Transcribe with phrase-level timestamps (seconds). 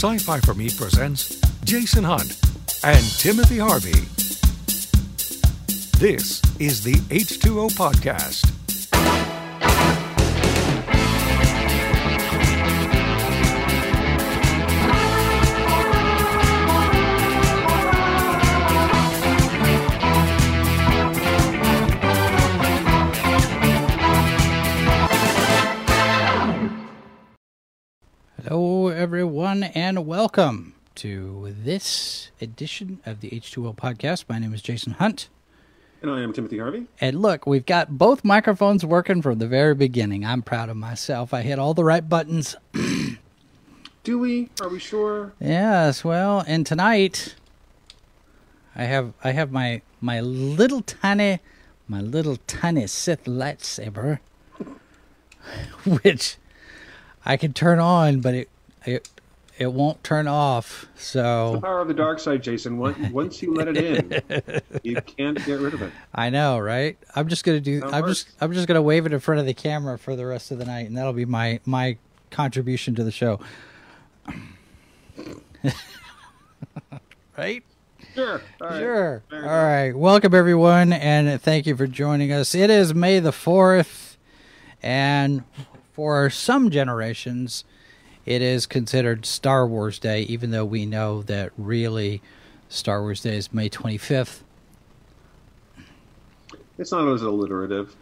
[0.00, 2.34] Sci Fi for Me presents Jason Hunt
[2.82, 3.90] and Timothy Harvey.
[5.98, 8.46] This is the H2O Podcast.
[28.42, 28.79] Hello,
[29.50, 34.26] everyone, and welcome to this edition of the H2O podcast.
[34.28, 35.28] My name is Jason Hunt.
[36.02, 36.86] And I am Timothy Harvey.
[37.00, 40.24] And look, we've got both microphones working from the very beginning.
[40.24, 41.34] I'm proud of myself.
[41.34, 42.54] I hit all the right buttons.
[44.04, 44.50] Do we?
[44.60, 45.32] Are we sure?
[45.40, 47.34] Yes, well, and tonight
[48.76, 51.40] I have I have my my little tiny
[51.88, 54.20] my little tiny Sith lightsaber
[56.02, 56.36] which
[57.26, 58.48] I can turn on, but it
[58.86, 59.08] it
[59.60, 60.86] it won't turn off.
[60.96, 62.78] So the power of the dark side, Jason.
[62.78, 64.22] Once, you let it in,
[64.82, 65.92] you can't get rid of it.
[66.14, 66.96] I know, right?
[67.14, 67.80] I'm just gonna do.
[67.80, 68.30] That I'm just.
[68.40, 70.64] I'm just gonna wave it in front of the camera for the rest of the
[70.64, 71.98] night, and that'll be my my
[72.30, 73.38] contribution to the show.
[77.36, 77.62] right?
[78.14, 78.40] Sure.
[78.62, 78.78] All right.
[78.78, 79.22] Sure.
[79.30, 79.92] All right.
[79.92, 82.54] Welcome everyone, and thank you for joining us.
[82.54, 84.16] It is May the fourth,
[84.82, 85.44] and
[85.92, 87.64] for some generations,
[88.26, 92.20] it is considered Star Wars Day, even though we know that really
[92.68, 94.44] Star Wars Day is May twenty fifth.
[96.78, 97.94] It's not as alliterative.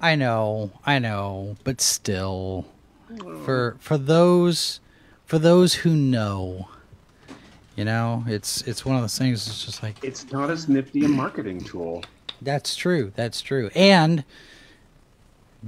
[0.00, 2.66] I know, I know, but still,
[3.08, 3.44] hmm.
[3.44, 4.80] for for those
[5.24, 6.68] for those who know,
[7.76, 9.46] you know, it's it's one of those things.
[9.46, 12.04] It's just like It's not as nifty a marketing tool.
[12.40, 14.24] that's true, that's true, and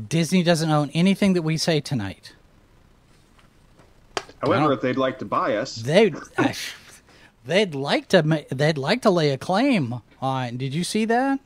[0.09, 2.33] Disney doesn't own anything that we say tonight.
[4.47, 9.31] However, if they'd like to buy us, they'd—they'd like to ma- they'd like to lay
[9.31, 10.57] a claim on.
[10.57, 11.41] Did you see that?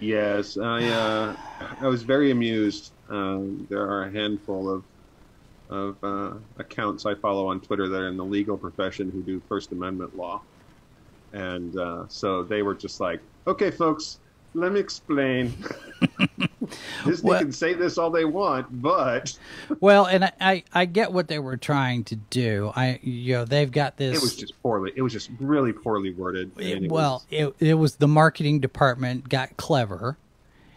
[0.00, 1.36] yes, I uh,
[1.80, 2.92] I was very amused.
[3.08, 4.84] Um, there are a handful of
[5.70, 9.40] of uh, accounts I follow on Twitter that are in the legal profession who do
[9.48, 10.42] First Amendment law,
[11.32, 14.18] and uh, so they were just like, "Okay, folks,
[14.54, 15.52] let me explain."
[17.04, 19.36] Disney What- can say this all they want, but
[19.80, 22.72] Well, and I, I get what they were trying to do.
[22.74, 24.16] I you know they've got this.
[24.16, 24.92] it was just poorly.
[24.96, 26.52] It was just really poorly worded.
[26.58, 30.16] it well, was- it, it was the marketing department got clever.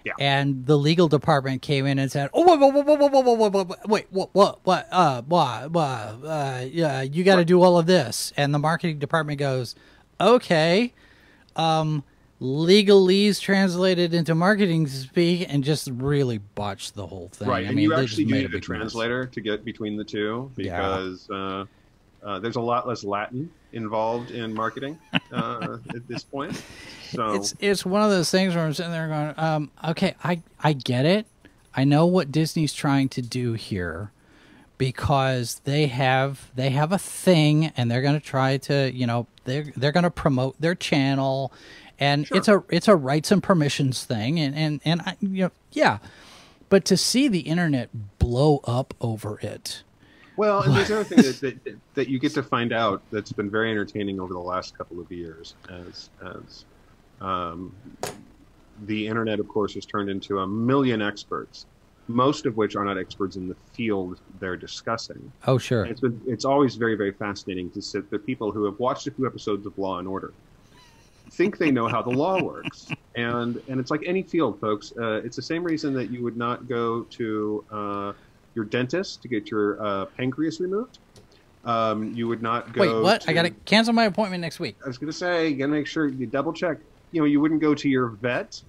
[0.06, 0.14] Yeah.
[0.20, 3.26] And the legal department came in and said, "Oh, wait, wait, wait, wait, wait, wait,
[3.26, 7.44] wait, wait, wait, wait, what, what, what, uh, what, what, uh, yeah, you got to
[7.44, 9.76] do all of this." And the marketing department goes,
[10.22, 10.94] "Okay,
[11.58, 12.06] um,
[12.42, 17.48] legalese translated into marketing speak," and just really botched the whole thing.
[17.48, 18.66] right, I and mean, you they actually made needed a big mess.
[18.78, 20.78] translator to get between the two Yeah.
[20.78, 21.66] because uh,
[22.24, 24.98] uh, there's a lot less Latin involved in marketing
[25.32, 26.62] uh, at this point.
[27.10, 30.42] So it's it's one of those things where I'm sitting there going, um, okay, I
[30.60, 31.26] I get it.
[31.74, 34.12] I know what Disney's trying to do here
[34.78, 39.28] because they have they have a thing and they're going to try to, you know,
[39.46, 41.52] they're they're going to promote their channel
[42.00, 45.52] and it's a it's a rights and permissions thing and and and I, you know,
[45.72, 46.00] yeah.
[46.70, 49.84] But to see the internet blow up over it.
[50.36, 53.50] well, and there's another thing that, that that you get to find out that's been
[53.50, 56.66] very entertaining over the last couple of years as as
[57.22, 57.76] um,
[58.86, 61.66] the internet, of course, has turned into a million experts,
[62.08, 65.32] most of which are not experts in the field they're discussing.
[65.48, 65.86] Oh, sure.
[65.86, 69.12] It's been it's always very very fascinating to sit the people who have watched a
[69.12, 70.34] few episodes of Law and Order
[71.32, 74.94] think they know how the law works, and and it's like any field, folks.
[74.98, 78.14] Uh, it's the same reason that you would not go to uh,
[78.56, 81.00] your dentist to get your uh, pancreas removed.
[81.64, 82.82] Um, you would not go.
[82.82, 83.22] Wait, what?
[83.22, 84.78] To, I got to cancel my appointment next week.
[84.84, 86.78] I was going to say, you got to make sure you double check.
[87.12, 88.62] You know, you wouldn't go to your vet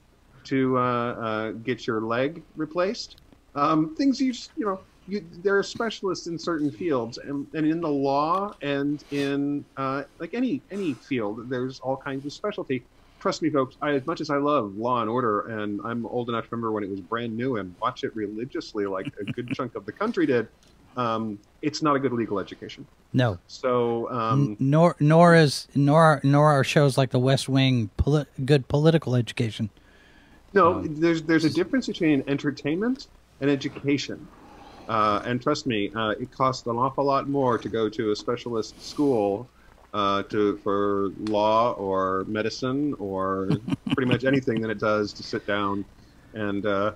[0.44, 3.20] to uh, uh, get your leg replaced.
[3.54, 7.66] Um, things you just, you know, you, there are specialists in certain fields, and, and
[7.66, 12.84] in the law and in uh, like any any field, there's all kinds of specialty.
[13.18, 13.76] Trust me, folks.
[13.82, 16.70] I, as much as I love Law and Order, and I'm old enough to remember
[16.70, 19.92] when it was brand new and watch it religiously, like a good chunk of the
[19.92, 20.46] country did.
[20.96, 22.86] Um, it's not a good legal education.
[23.12, 23.38] No.
[23.46, 28.68] So um, nor nor is nor nor are shows like The West Wing poli- good
[28.68, 29.70] political education.
[30.54, 33.06] No, there's there's a difference between entertainment
[33.40, 34.26] and education.
[34.88, 38.16] Uh, and trust me, uh, it costs an awful lot more to go to a
[38.16, 39.48] specialist school
[39.92, 43.60] uh, to for law or medicine or
[43.94, 45.84] pretty much anything than it does to sit down
[46.34, 46.92] and uh,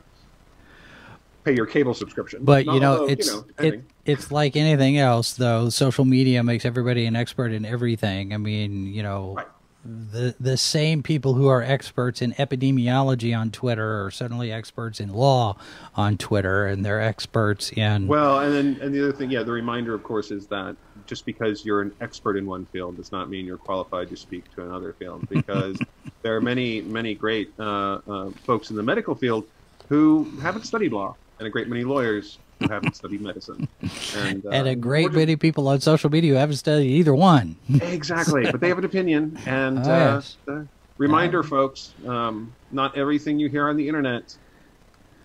[1.44, 2.44] pay your cable subscription.
[2.44, 5.68] But Not you know, although, it's you know, it, it's like anything else, though.
[5.68, 8.32] Social media makes everybody an expert in everything.
[8.32, 9.46] I mean, you know, Right.
[9.84, 15.12] The the same people who are experts in epidemiology on Twitter are suddenly experts in
[15.12, 15.56] law
[15.96, 19.52] on Twitter, and they're experts in Well, and then and the other thing, yeah, the
[19.52, 20.76] reminder, of course, is that
[21.06, 24.52] just because you're an expert in one field does not mean you're qualified to speak
[24.54, 25.28] to another field.
[25.28, 25.76] Because
[26.22, 29.46] there are many, many great uh, uh, folks in the medical field
[29.88, 33.68] who haven't studied law, and a great many lawyers who haven't studied medicine,
[34.16, 37.56] and, uh, and a great many people on social media who haven't studied either one.
[37.80, 40.36] Exactly, but they have an opinion, and Oh, uh, yes.
[40.46, 40.66] the
[40.98, 44.36] reminder, folks: um, not everything you hear on the internet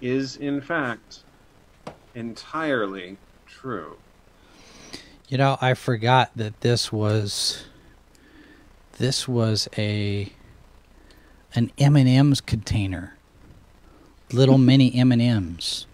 [0.01, 1.23] is, in fact,
[2.15, 3.17] entirely
[3.47, 3.97] true.
[5.27, 7.65] You know, I forgot that this was
[8.97, 10.31] this was a
[11.55, 13.15] an M&M's container.
[14.31, 15.86] Little mini M&Ms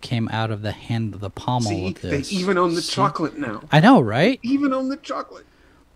[0.00, 2.92] came out of the hand of the pommel See, of they even own the See?
[2.92, 3.62] chocolate now.
[3.70, 4.40] I know, right?
[4.42, 5.44] Even own the chocolate.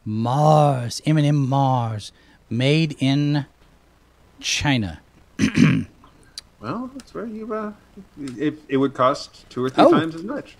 [0.04, 2.12] Mars, M&M Mars,
[2.50, 3.46] made in
[4.40, 5.00] China.
[6.60, 7.52] Well, that's where you.
[7.52, 7.72] Uh,
[8.38, 9.90] it, it would cost two or three Oh.
[9.90, 10.56] times as much.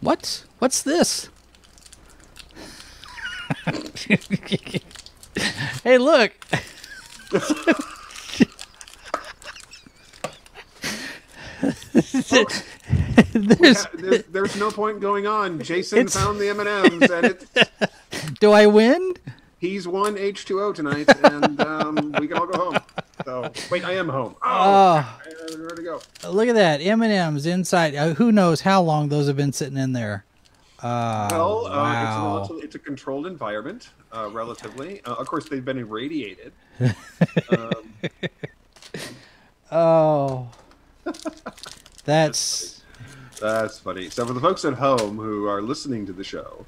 [0.00, 0.42] What?
[0.58, 1.28] What's this?
[5.84, 6.32] hey, look.
[13.32, 15.60] There's, there's, there's no point going on.
[15.62, 17.46] Jason It's- found the M and M's, it's,
[18.40, 19.14] do I win?
[19.58, 22.78] he's won H two O tonight, and um, we can all go home.
[23.24, 24.36] So wait, I am home.
[24.42, 25.16] Oh, I
[25.48, 26.00] don't where to go.
[26.30, 27.94] look at that M and M's inside.
[27.94, 30.24] Uh, who knows how long those have been sitting in there?
[30.82, 32.48] Uh, Well, uh, it's, wow.
[32.50, 35.00] an, it's a controlled environment, uh, relatively.
[35.04, 36.52] Uh, of course, they've been irradiated.
[37.58, 37.92] um,
[39.72, 40.48] oh,
[42.04, 42.82] that's
[43.40, 44.08] that's funny.
[44.10, 46.64] So, for the folks at home who are listening to the show,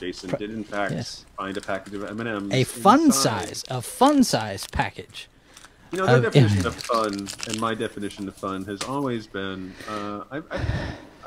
[0.00, 1.24] Jason did in fact Yes.
[1.36, 2.52] find a package of M and M's.
[2.54, 5.28] a fun size, a fun size package.
[5.92, 10.24] You know, their definition of fun and my definition of fun has always been uh,
[10.30, 10.60] I, I,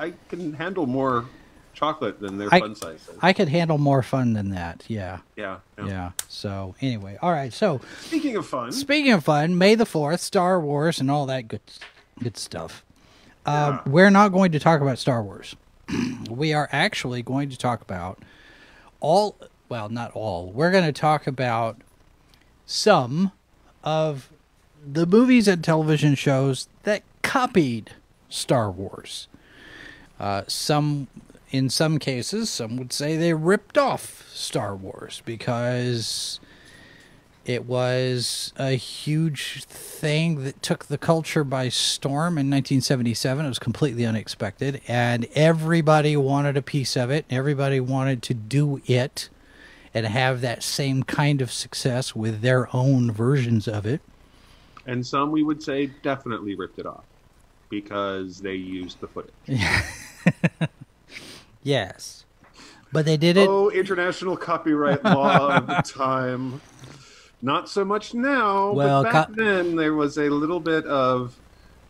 [0.08, 1.26] I can handle more
[1.74, 3.02] chocolate than their I- fun size.
[3.10, 3.18] is.
[3.22, 4.84] I could handle more fun than that.
[4.88, 5.20] Yeah.
[5.36, 5.86] yeah, yeah.
[5.88, 6.12] Yeah.
[6.30, 7.52] So anyway, all right.
[7.52, 11.48] So Speaking of fun, speaking of fun, May the Fourth, Star Wars, and all that
[11.50, 11.62] good,
[12.24, 12.84] good stuff.
[13.46, 13.82] Um, Yeah.
[13.92, 15.56] We're not going to talk about Star Wars.
[16.30, 18.20] we are actually going to talk about
[19.00, 19.38] all.
[19.70, 20.52] Well, not all.
[20.52, 21.78] We're going to talk about
[22.66, 23.32] some
[23.84, 24.30] of
[24.86, 27.92] the movies and television shows that copied
[28.30, 29.28] Star Wars.
[30.20, 31.08] Uh, some,
[31.52, 36.40] in some cases, some would say they ripped off Star Wars because
[37.46, 43.46] it was a huge thing that took the culture by storm in 1977.
[43.46, 47.26] It was completely unexpected, and everybody wanted a piece of it.
[47.30, 49.30] Everybody wanted to do it
[49.94, 54.02] and have that same kind of success with their own versions of it.
[54.88, 57.04] and some we would say definitely ripped it off
[57.70, 59.34] because they used the footage.
[61.64, 62.26] Yes.
[62.92, 63.48] But they did it.
[63.48, 66.62] Oh, international copyright law of the time.
[67.44, 71.36] Not so much now, Well, but back co- then there was a little bit of,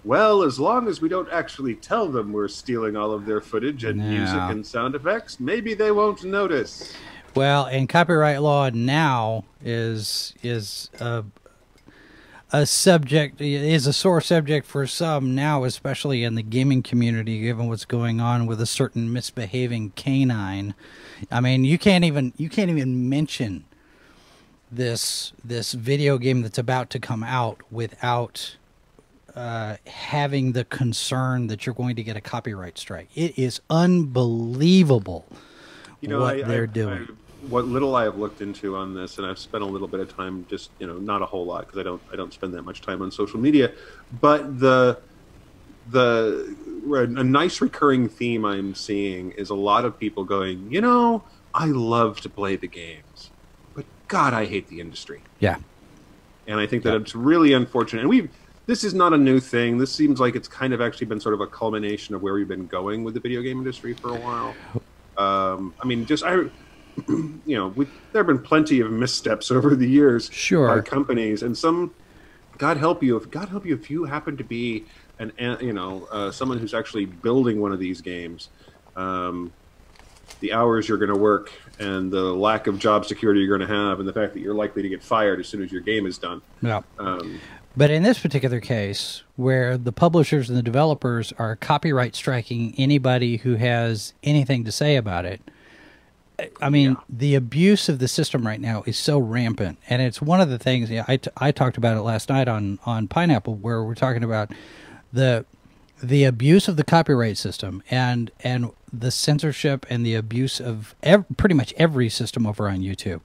[0.03, 3.83] well, as long as we don't actually tell them we're stealing all of their footage
[3.83, 6.91] and music and sound effects, maybe they won't notice.
[7.35, 11.23] Well, and copyright law now is is a
[12.51, 17.67] a subject is a sore subject for some now, especially in the gaming community, given
[17.67, 20.73] what's going on with a certain misbehaving canine.
[21.31, 23.65] I mean, you can't even you can't even mention
[24.75, 28.57] this this video game that's about to come out without
[29.35, 33.09] uh, having the concern that you're going to get a copyright strike.
[33.15, 35.25] It is unbelievable
[36.01, 37.07] You know, what I, they're I, doing.
[37.09, 37.13] I,
[37.49, 40.15] what little I have looked into on this, and I've spent a little bit of
[40.15, 42.63] time, just you know, not a whole lot because I don't, I don't spend that
[42.63, 43.71] much time on social media.
[44.21, 44.99] But the,
[45.89, 46.55] the,
[46.89, 51.65] a nice recurring theme I'm seeing is a lot of people going, you know, I
[51.65, 53.29] love to play the games,
[54.07, 55.23] God, I hate the industry.
[55.39, 55.57] yeah.
[56.45, 58.01] And I think that it's really unfortunate.
[58.01, 58.29] And we
[58.65, 59.77] this is not a new thing.
[59.77, 62.47] This seems like it's kind of actually been sort of a culmination of where we've
[62.47, 64.57] been going with the video game industry for a while.
[65.17, 66.33] Um, I mean, just I,
[67.07, 70.67] you know, we, there have been plenty of missteps over the years Sure.
[70.67, 71.93] by companies, and some.
[72.59, 74.85] God help you if God help you if you happen to be
[75.19, 78.49] an an- you know uh, someone who's actually building one of these games.
[78.95, 79.53] Um,
[80.39, 83.73] the hours you're going to work and the lack of job security you're going to
[83.75, 86.05] have, and the fact that you're likely to get fired as soon as your game
[86.05, 86.41] is done.
[86.61, 86.81] Yeah.
[86.99, 87.39] Um,
[87.75, 93.37] But in this particular case, where the publishers and the developers are copyright striking anybody
[93.37, 95.41] who has anything to say about it,
[96.61, 96.95] I mean, Yeah.
[97.09, 100.59] the abuse of the system right now is so rampant, and it's one of the
[100.59, 100.91] things.
[100.91, 104.23] Yeah, I, t- I talked about it last night on on Pineapple, where we're talking
[104.23, 104.51] about
[105.11, 105.45] the
[106.03, 111.25] the abuse of the copyright system and and the censorship and the abuse of ev-
[111.37, 113.21] pretty much every system over on YouTube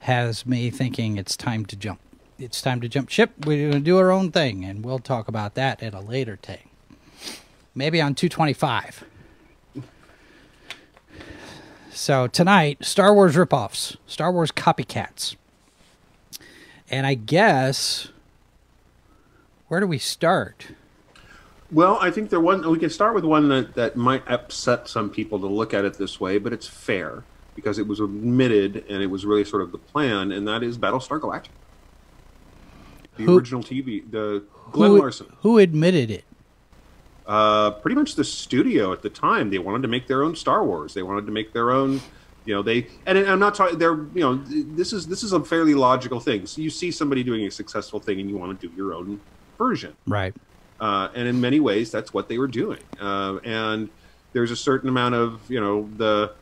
[0.00, 2.00] has me thinking it's time to jump.
[2.38, 3.32] It's time to jump ship.
[3.44, 6.38] We're going to do our own thing, and we'll talk about that at a later
[6.42, 6.70] thing.
[7.74, 9.04] Maybe on 225.
[11.92, 15.36] So tonight, Star Wars ripoffs, Star Wars copycats.
[16.90, 18.08] And I guess
[19.68, 20.68] where do we start?
[21.72, 25.08] Well, I think there one we can start with one that, that might upset some
[25.08, 27.24] people to look at it this way, but it's fair
[27.54, 30.76] because it was admitted and it was really sort of the plan, and that is
[30.76, 31.48] Battlestar Galactica,
[33.16, 35.32] the Who- original TV, the Glen who, Larson.
[35.40, 36.24] who admitted it?
[37.26, 39.48] Uh, pretty much the studio at the time.
[39.50, 40.92] They wanted to make their own Star Wars.
[40.92, 42.00] They wanted to make their own.
[42.44, 43.78] You know, they and I'm not talking.
[43.78, 46.46] They're you know, this is this is a fairly logical thing.
[46.46, 49.20] So you see somebody doing a successful thing, and you want to do your own
[49.56, 49.94] version.
[50.06, 50.34] Right.
[50.82, 52.82] Uh, and in many ways that's what they were doing.
[53.00, 53.90] Uh, and
[54.34, 56.34] there's a certain amount of you know the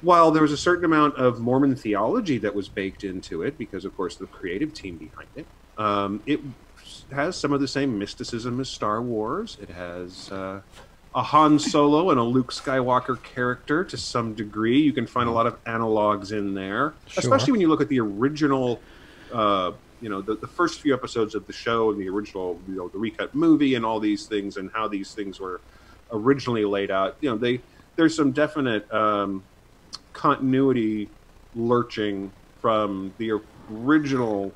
[0.00, 3.84] while there was a certain amount of mormon theology that was baked into it because
[3.84, 6.40] of course the creative team behind it um, it
[7.12, 9.58] has some of the same mysticism as star wars.
[9.60, 10.62] It has uh,
[11.14, 14.80] a han solo and a luke skywalker character to some degree.
[14.80, 17.22] You can find a lot of analogs in there Sure.
[17.22, 18.86] especially when you look at the original
[19.32, 22.76] uh, you know the, the first few episodes of the show and the original you
[22.76, 25.60] know the recut movie and all these things and how these things were
[26.12, 27.60] originally laid out you know they
[27.96, 29.42] there's some definite um,
[30.12, 31.08] continuity
[31.54, 33.32] lurching from the
[33.72, 34.52] original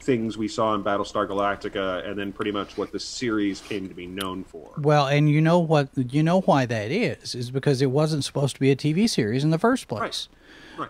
[0.00, 3.94] things we saw in Battlestar Galactica and then pretty much what the series came to
[3.94, 4.72] be known for.
[4.78, 5.88] Well, and you know what?
[5.96, 7.34] You know why that is?
[7.34, 10.00] Is because it wasn't supposed to be a TV series in the first place.
[10.00, 10.28] Right.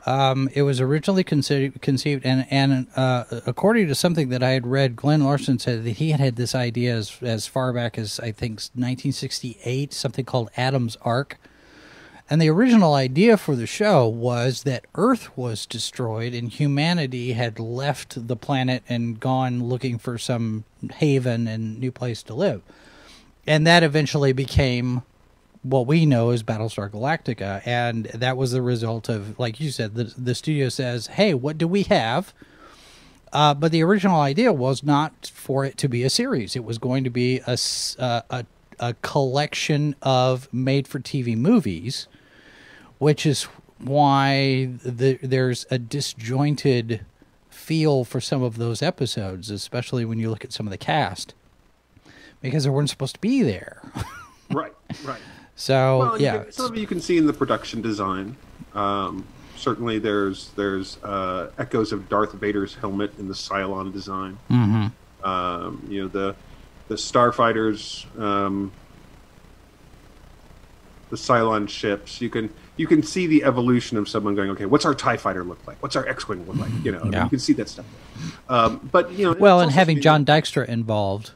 [0.05, 4.67] Um, it was originally conceived, conceived and and uh, according to something that I had
[4.67, 8.21] read, Glen Larson said that he had had this idea as as far back as
[8.21, 11.39] I think 1968, something called Adam's Ark.
[12.29, 17.61] And the original idea for the show was that Earth was destroyed and humanity had
[17.61, 20.65] left the planet and gone looking for some
[20.95, 22.63] haven and new place to live.
[23.47, 25.03] And that eventually became
[25.71, 27.63] what we know is Battlestar Galactica.
[27.65, 31.59] And that was the result of, like you said, the, the studio says, hey, what
[31.59, 32.33] do we have?
[33.33, 36.57] Uh, but the original idea was not for it to be a series.
[36.57, 37.59] It was going to be a,
[37.99, 38.47] uh, a,
[38.79, 42.07] a collection of made for TV movies,
[42.99, 43.45] which is
[43.79, 47.05] why the, there's a disjointed
[47.51, 51.35] feel for some of those episodes, especially when you look at some of the cast,
[52.41, 53.83] because they weren't supposed to be there.
[54.51, 54.73] right,
[55.05, 55.21] right.
[55.57, 56.45] So, Well, yeah.
[56.45, 58.37] can- some of you can see in the production design.
[58.75, 59.25] Um,
[59.57, 64.39] certainly, there's there's uh, echoes of Darth Vader's helmet in the Cylon design.
[64.51, 64.93] Mhm.
[65.25, 66.37] Um, you know the
[66.89, 68.71] the starfighters, um,
[71.11, 72.21] the Cylon ships.
[72.21, 75.43] You can you can see the evolution of someone going, okay, what's our Tie Fighter
[75.43, 75.83] look like?
[75.83, 76.71] What's our X Wing look like?
[76.85, 77.25] You know, Yeah.
[77.25, 77.87] you can see that stuff.
[78.51, 81.31] Um, but you know, well, and having John Dykstra involved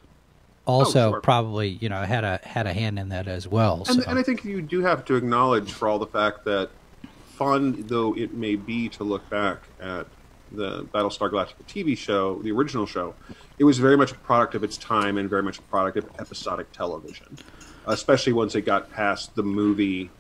[0.67, 1.21] also Oh, sure.
[1.21, 3.85] probably, you know, had a had a hand in that as well.
[3.89, 4.09] And, so.
[4.11, 6.71] and I think you do have to acknowledge, for all the fact that,
[7.37, 10.07] fun though it may be to look back at
[10.53, 13.15] the Battlestar Galactica TV show, the original show,
[13.59, 16.05] it was very much a product of its time and very much a product of
[16.19, 17.39] episodic television,
[17.87, 20.11] especially once it got past the movie,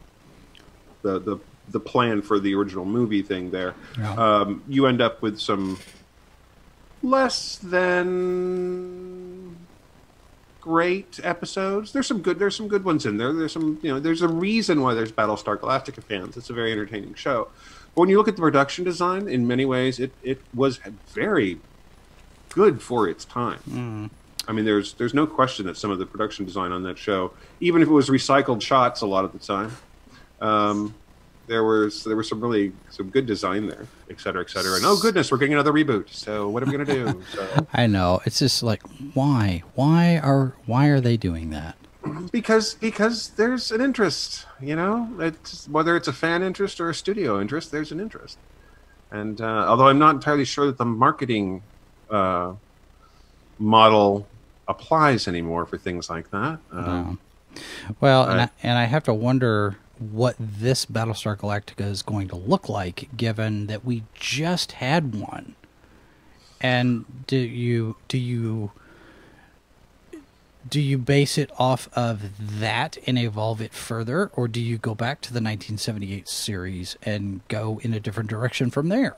[1.02, 1.36] the the
[1.68, 3.50] the plan for the original movie thing.
[3.50, 4.14] There, Yeah.
[4.14, 5.78] um, you end up with some
[7.02, 9.29] less than
[10.60, 11.92] great episodes.
[11.92, 12.38] There's some good.
[12.38, 13.32] There's some good ones in there.
[13.32, 13.78] There's some.
[13.82, 14.00] You know.
[14.00, 16.36] There's a reason why there's Battlestar Galactica fans.
[16.36, 17.48] It's a very entertaining show.
[17.94, 21.58] But when you look at the production design, in many ways, it it was very
[22.50, 24.10] good for its time.
[24.48, 27.32] I mean, there's there's no question that some of the production design on that show,
[27.60, 29.76] even if it was recycled shots a lot of the time,
[30.40, 30.94] um,
[31.50, 34.76] there was there was some really some good design there, et cetera, et cetera.
[34.76, 36.08] And oh goodness, we're getting another reboot.
[36.08, 37.20] So what are we gonna do?
[37.34, 37.66] So.
[37.74, 38.20] I know.
[38.24, 38.82] It's just like
[39.14, 39.64] why?
[39.74, 41.76] Why are why are they doing that?
[42.32, 46.94] because because there's an interest you know it's whether it's a fan interest or a
[46.94, 48.38] studio interest there's an interest
[49.10, 51.62] and uh, although i'm not entirely sure that the marketing
[52.10, 52.54] uh,
[53.58, 54.26] model
[54.66, 57.18] applies anymore for things like that um,
[58.00, 62.36] Well, and I, and I have to wonder what this Battlestar Galactica is going to
[62.36, 65.54] look like given that we just had one.
[66.60, 68.72] And do you do you
[70.68, 74.94] do you base it off of that and evolve it further, or do you go
[74.94, 79.16] back to the 1978 series and go in a different direction from there?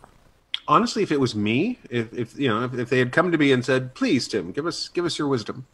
[0.68, 3.38] Honestly, if it was me, if, if you know, if, if they had come to
[3.38, 5.66] me and said, "Please, Tim, give us give us your wisdom,"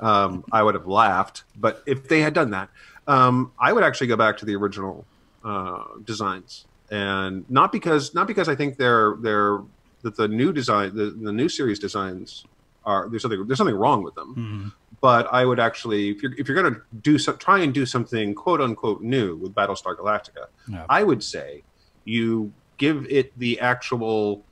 [0.00, 1.44] um, I would have laughed.
[1.56, 2.68] But if they had done that,
[3.08, 5.04] um, I would actually go back to the original
[5.44, 9.60] uh, designs, and not because not because I think they're they're
[10.02, 12.44] that the new design the, the new series designs
[12.84, 14.28] are there's something there's something wrong with them.
[14.30, 14.68] Mm-hmm.
[15.00, 17.86] But I would actually, if you're if you're going to do so, try and do
[17.86, 20.84] something quote unquote new with Battlestar Galactica, No.
[20.88, 21.62] I would say
[22.04, 24.44] you give it the actual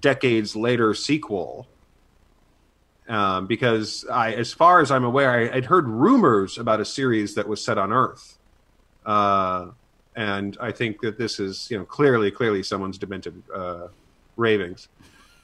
[0.00, 1.66] decades later sequel.
[3.08, 7.36] Um, because I, as far as I'm aware, I, I'd heard rumors about a series
[7.36, 8.36] that was set on Earth,
[9.04, 9.68] uh,
[10.16, 13.88] and I think that this is, you know, clearly, clearly someone's demented uh,
[14.36, 14.88] ravings.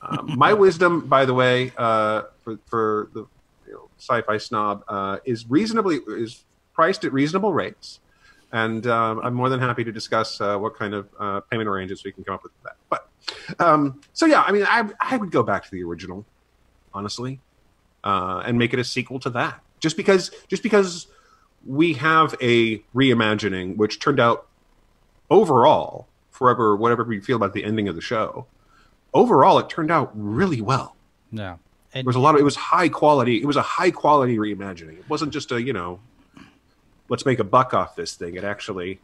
[0.00, 3.26] Um, my wisdom, by the way, uh, for, for the
[3.66, 8.00] you know, sci-fi snob, uh, is reasonably is priced at reasonable rates,
[8.50, 12.04] and um, I'm more than happy to discuss uh, what kind of uh, payment arrangements
[12.04, 12.76] we can come up with for that.
[12.88, 16.25] But um, so yeah, I mean, I I would go back to the original,
[16.95, 17.40] honestly,
[18.04, 19.61] uh, and make it a sequel to that.
[19.80, 21.09] Just because, just because
[21.66, 24.47] we have a reimagining, which turned out
[25.30, 28.47] overall, forever, whatever we feel about the ending of the show,
[29.14, 30.97] overall it turned out really well.
[31.30, 31.59] No.
[31.92, 33.40] There And was a lot of it was high quality.
[33.42, 34.99] It was a high quality reimagining.
[34.99, 36.00] It wasn't just a you know,
[37.09, 38.35] let's make a buck off this thing.
[38.35, 39.00] It actually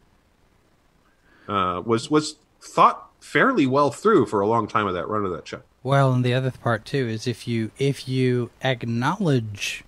[1.47, 5.31] uh, was was thought fairly well through for a long time of that run of
[5.31, 5.61] that show.
[5.83, 9.83] Well, and the other part too is if you if you acknowledge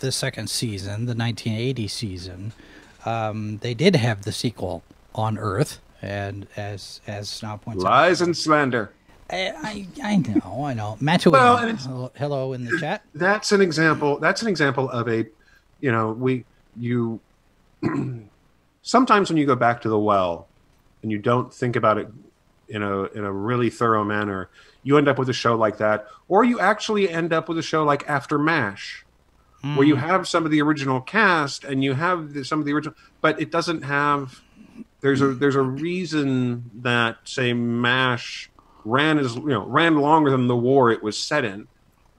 [0.00, 2.52] the second season, the 1980 season,
[3.04, 4.82] um, they did have the sequel
[5.14, 8.92] on Earth, and as as Snob points out, Lies and slander.
[9.28, 10.96] I, I I know, I know.
[11.00, 13.02] Matt, Well, hello, hello in the chat.
[13.14, 15.26] that's an example that's an example of a
[15.80, 16.44] you know we
[16.76, 17.18] you
[18.82, 20.46] sometimes when you go back to the well
[21.02, 22.08] and you don't think about it
[22.68, 24.48] in a in a really thorough manner
[24.86, 27.62] you end up with a show like that or you actually end up with a
[27.62, 29.04] show like after mash
[29.74, 32.72] where you have some of the original cast and you have the, some of the
[32.72, 34.40] original but it doesn't have
[35.00, 38.48] there's a there's a reason that say mash
[38.84, 41.66] ran as you know ran longer than the war it was set in.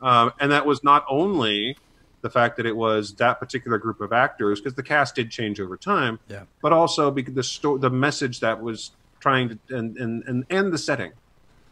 [0.01, 1.77] Um, and that was not only
[2.21, 5.61] the fact that it was that particular group of actors because the cast did change
[5.61, 6.43] over time Yeah.
[6.61, 10.73] but also because the sto- the message that was trying to and, and and and
[10.73, 11.13] the setting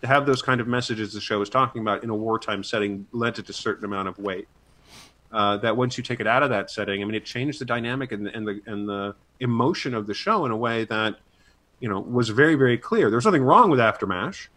[0.04, 3.40] have those kind of messages the show was talking about in a wartime setting lent
[3.40, 4.48] it a certain amount of weight
[5.32, 7.66] uh, that once you take it out of that setting, I mean, it changed the
[7.66, 11.16] dynamic and, and the and the emotion of the show in a way that
[11.80, 13.10] you know was very very clear.
[13.10, 14.48] There was nothing wrong with Aftermash.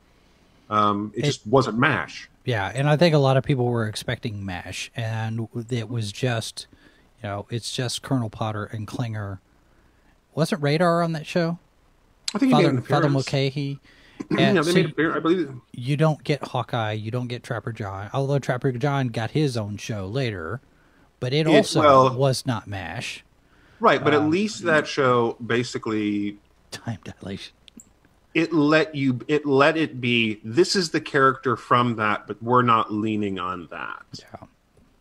[0.71, 2.29] Um, it, It- just wasn't Mash.
[2.45, 6.67] Yeah, and I think a lot of people were expecting MASH, and it was just,
[7.23, 9.41] you know, it's just Colonel Potter and Klinger.
[10.35, 11.59] Wasn't Radar on that show?
[12.35, 13.27] I think he made an Father, Father appearance.
[14.31, 14.43] Mulcahy.
[14.45, 15.17] yeah, they so made appearance.
[15.17, 15.53] I believe.
[15.73, 19.77] you don't get Hawkeye, you don't get Trapper John, although Trapper John got his own
[19.77, 20.61] show later,
[21.21, 23.25] but it It- also well- was not MASH.
[23.81, 26.39] Right, but Um, at least that show basically
[26.73, 27.53] Time dilation.
[28.35, 32.63] it let you it let it be this is the character from that, but we're
[32.63, 34.03] not leaning on that.
[34.19, 34.47] Yeah.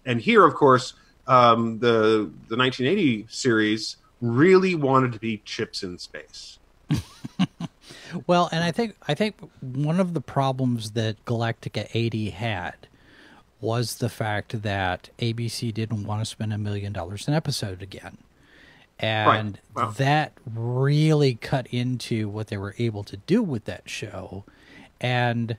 [0.06, 0.94] and here of course
[1.28, 6.60] um, the the 1980 series really wanted to be chips in space
[8.26, 12.76] Well, and I think I think one of the problems that Galactica 80 had
[13.60, 18.18] was the fact that ABC didn't want to spend a million dollars an episode again.
[19.00, 19.92] And Wow.
[19.98, 24.44] that really cut into what they were able to do with that show.
[25.00, 25.58] And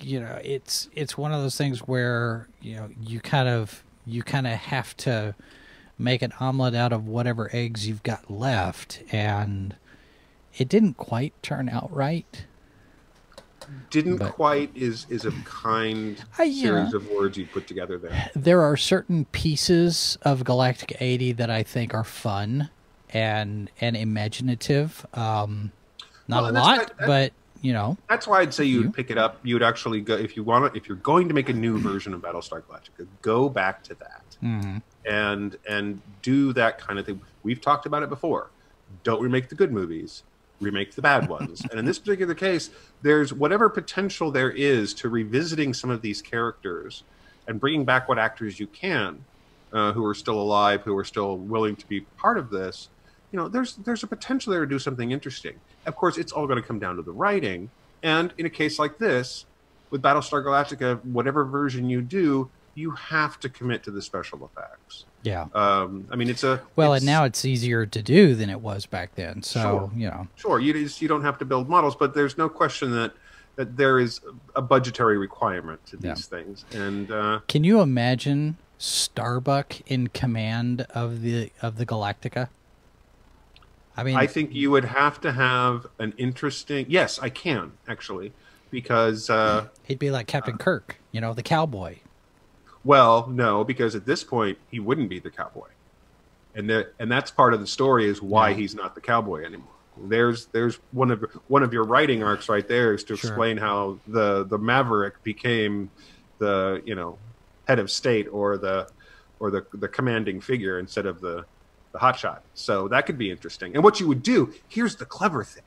[0.00, 4.22] you know, it's it's one of those things where, you know, you kind of you
[4.22, 5.34] kind of have to
[5.98, 9.76] make an omelet out of whatever eggs you've got left and
[10.56, 12.44] it didn't quite turn out right.
[13.90, 18.30] didn't But- quite is is a kind Uh, series of words you put together there.
[18.34, 22.68] There are certain pieces of Galactica 80 that I think are fun
[23.10, 25.06] and and imaginative.
[25.14, 25.72] Um,
[26.28, 29.10] not Well, a lot, that- but you know, that's why i'd say you would pick
[29.10, 29.40] it up.
[29.42, 31.78] You would actually go if you want to if you're going to make a new
[31.78, 34.82] version of battlestar galactica go back to that mhm.
[35.06, 37.22] and and do that kind of thing.
[37.42, 38.50] We've talked about it before.
[39.04, 40.22] Don't remake the good movies
[40.60, 41.62] remake the bad ones.
[41.70, 42.70] And in this particular case
[43.02, 47.02] there's whatever potential there is to revisiting some of these characters
[47.46, 49.24] and bringing back what actors you can
[49.72, 52.88] uh, who are still alive who are still willing to be part of this
[53.34, 55.58] you know there's there's a potential there to do something interesting.
[55.86, 57.68] Of course it's all going to come down to the writing.
[58.00, 59.44] And in a case like this
[59.90, 65.04] with Battlestar Galactica, whatever version you do, you have to commit to the special effects.
[65.22, 65.46] Yeah.
[65.54, 68.60] Um, I mean, it's a Well, it's- and now it's easier to do than it
[68.60, 69.42] was back then.
[69.42, 69.90] So, Sure.
[69.96, 72.92] you know, Sure, you just, you don't have to build models, but there's no question
[72.92, 73.12] that
[73.56, 74.20] that there is
[74.56, 76.64] a budgetary requirement to these things.
[76.72, 82.48] And uh, can you imagine Starbuck in command of the of the Galactica?
[83.96, 86.86] I mean, I think you would have to have an interesting.
[86.88, 88.32] Yes, I can actually,
[88.72, 91.98] because uh, he'd be like Captain Kirk, you know, the cowboy.
[92.84, 95.68] Well, no, because at this point he wouldn't be the cowboy,
[96.54, 98.56] and the, and that's part of the story is why Yeah.
[98.56, 99.70] he's not the cowboy anymore.
[100.08, 103.30] There's there's one of one of your writing arcs right there is to Sure.
[103.30, 105.90] explain how the the Maverick became
[106.40, 107.18] the you know
[107.68, 108.88] head of state or the
[109.38, 111.44] or the the commanding figure instead of the
[111.92, 112.40] the hotshot.
[112.54, 113.74] So that could be interesting.
[113.76, 115.62] And what you would do here's the clever thing.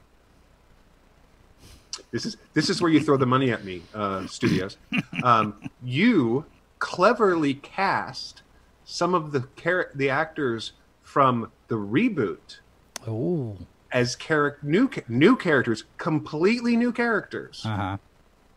[2.11, 4.77] This is this is where you throw the money at me, uh, studios.
[5.23, 6.45] Um, you
[6.79, 8.41] cleverly cast
[8.85, 12.59] some of the char- the actors from the reboot
[13.07, 13.57] Oh,
[13.91, 17.97] as charac- new new characters, completely new characters uh huh.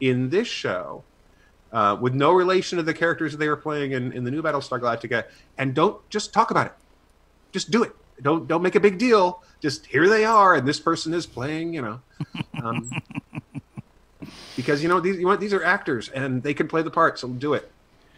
[0.01, 1.05] in this show,
[1.73, 4.81] uh, with no relation to the characters they were playing in, in the new Battlestar
[4.81, 5.25] Galactica,
[5.59, 6.73] and don't just talk about it.
[7.53, 7.95] Just do it.
[8.23, 9.43] Don't don't make a big deal.
[9.61, 11.75] Just here they are, and this person is playing.
[11.75, 12.01] You know,
[12.63, 12.91] um,
[14.57, 17.19] because you know these you know, these are actors, and they can play the part.
[17.19, 17.71] So do it.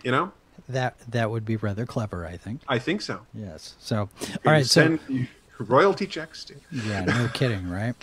[0.03, 0.33] You know,
[0.69, 2.63] That that would be rather clever, I think.
[2.69, 3.21] I think so.
[3.35, 3.75] Yes.
[3.79, 4.09] So, all
[4.45, 4.67] You right.
[4.67, 4.99] So,
[5.59, 6.55] royalty checks to.
[6.73, 7.95] yeah, no kidding, right?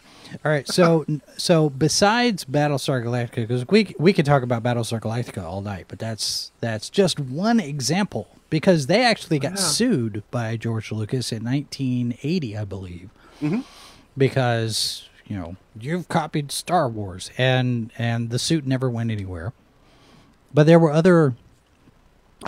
[0.46, 0.68] All right.
[0.68, 1.06] So,
[1.38, 6.00] so besides Battlestar Galactica, because we we could talk about Battlestar Galactica all night, but
[6.00, 9.56] that's that's just one example because they actually got Yeah.
[9.58, 13.10] sued by George Lucas in 1980, I believe,
[13.42, 13.64] Mhm.
[14.18, 19.54] because you know you've copied Star Wars, and and the suit never went anywhere.
[20.54, 21.36] But there were other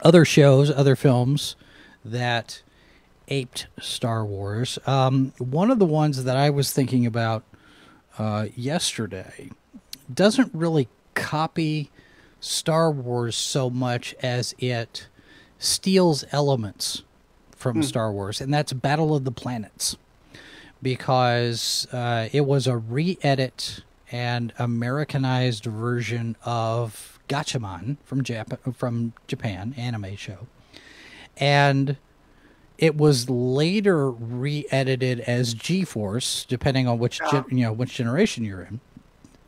[0.03, 1.55] other shows, other films
[2.03, 2.61] that
[3.27, 4.79] aped Star Wars.
[4.85, 7.43] Um, one of the ones that I was thinking about
[8.17, 9.51] uh, yesterday
[10.13, 11.89] doesn't really copy
[12.39, 15.07] Star Wars so much as it
[15.59, 17.03] steals elements
[17.55, 19.95] from Star Wars, and that's Battle of the Planets,
[20.81, 29.73] because uh, it was a re-edit and Americanized version of Gatchaman from Jap- from Japan
[29.77, 30.47] anime show,
[31.37, 31.95] and
[32.77, 38.81] it was later re-edited as G-Force, depending on which you know which generation you're in.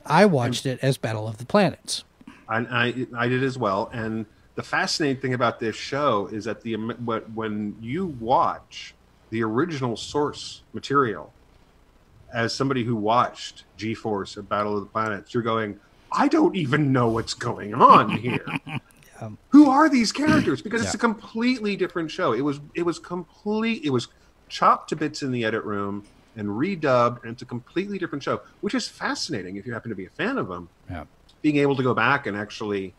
[0.06, 2.04] I watched it as Battle of the Planets.
[2.50, 3.90] And I, I did as well.
[3.94, 8.94] And the fascinating thing about this show is that the when- when you watch
[9.30, 11.34] the original source material,
[12.34, 15.80] as somebody who watched G-Force at Battle of the Planets, you're going,
[16.16, 18.46] I don't even know what's going on here.
[19.22, 20.62] Um, Who are these characters?
[20.62, 22.34] Because it's a completely different show.
[22.34, 23.84] It was it was complete.
[23.84, 24.08] It was
[24.50, 28.42] chopped to bits in the edit room and redubbed, and it's a completely different show,
[28.62, 31.04] which is fascinating if you happen to be a fan of them Yeah.
[31.42, 32.96] being able to go back and actually,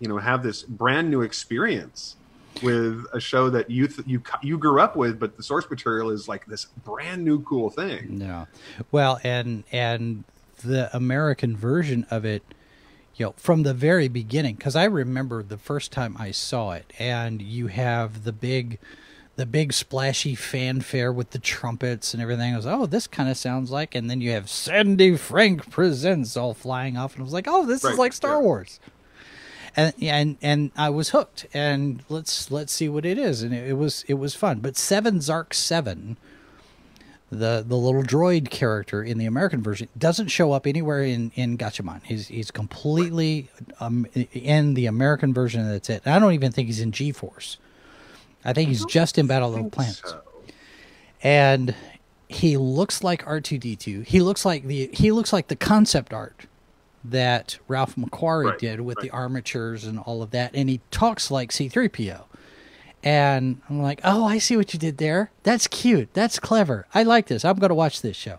[0.00, 2.16] you know, have this brand new experience
[2.62, 6.10] with a show that you th- you you grew up with, but the source material
[6.10, 8.20] is like this brand new cool thing.
[8.20, 8.46] Yeah,
[8.92, 10.24] Well, and and
[10.58, 12.42] the American version of it,
[13.16, 16.92] you know, from the very beginning, because I remember the first time I saw it,
[16.98, 18.78] and you have the big,
[19.36, 22.52] the big splashy fanfare with the trumpets and everything.
[22.52, 26.36] I was, oh, this kind of sounds like, and then you have Sandy Frank presents
[26.36, 28.40] all flying off, and I was like, oh, this is like Star yeah.
[28.40, 28.80] Wars.
[29.76, 33.70] And, and and I was hooked, and let's let's see what it is, and it,
[33.70, 34.60] it was it was fun.
[34.60, 36.16] But Seven Zark Seven,
[37.34, 41.58] the the little droid character in the American version doesn't show up anywhere in in
[41.58, 42.02] Gatchaman.
[42.04, 43.48] He's he's completely
[43.80, 45.68] um, in the American version.
[45.68, 46.06] That's it.
[46.06, 47.58] I don't even think he's in G Force.
[48.44, 50.20] I think he's just in Battle of the Planets, so.
[51.22, 51.74] and
[52.28, 54.00] he looks like R two D two.
[54.02, 56.46] He looks like the he looks like the concept art
[57.04, 61.30] that Ralph McQuarrie Right, did with the armatures and all of that, and he talks
[61.30, 62.26] like C three PO.
[63.04, 65.30] And I'm like, oh, I see what you did there.
[65.42, 66.12] That's cute.
[66.14, 66.86] That's clever.
[66.94, 67.44] I like this.
[67.44, 68.38] I'm going to watch this show.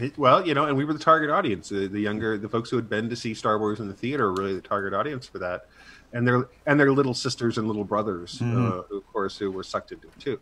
[0.00, 1.68] It- well, you know, and we were the target audience.
[1.68, 4.28] The, the younger, the folks who had been to see Star Wars in the theater,
[4.28, 5.66] were really the target audience for that,
[6.12, 9.62] and their and their little sisters and little brothers, uh, who, of course, who were
[9.62, 10.40] sucked into it too.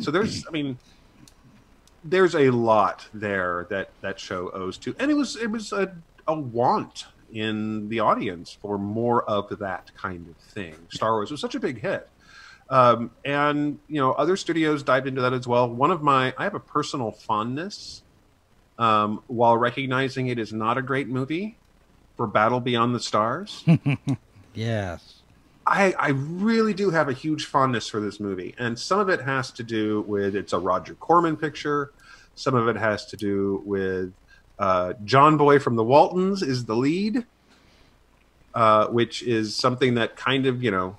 [0.00, 0.78] So there's, I mean,
[2.04, 5.92] there's a lot there that that show owes to, and it was it was a,
[6.28, 10.74] a want in the audience for more of that kind of thing.
[10.90, 12.08] Star Wars was such a big hit.
[12.70, 15.68] Um, and you know, other studios dived into that as well.
[15.68, 18.02] One of my, I have a personal fondness
[18.78, 21.56] um, while recognizing it is not a great movie
[22.16, 23.64] for Battle Beyond the Stars.
[24.54, 25.14] Yes.
[25.66, 29.20] I, I really do have a huge fondness for this movie, and some of it
[29.22, 31.92] has to do with it's a Roger Corman picture.
[32.34, 34.12] Some of it has to do with
[34.62, 37.26] uh, John Boy from the Waltons is the lead,
[38.54, 40.96] uh, which is something that kind of you know,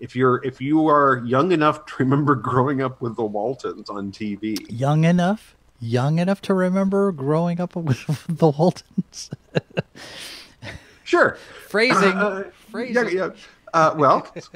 [0.00, 4.10] if you're if you are young enough to remember growing up with the Waltons on
[4.10, 9.30] TV, Young enough, young enough to remember growing up with the Waltons.
[11.04, 11.38] sure,
[11.68, 12.12] Phrasing.
[12.12, 12.94] Uh, Phrasing.
[12.94, 13.30] yeah, yeah.
[13.72, 14.50] Uh, well, if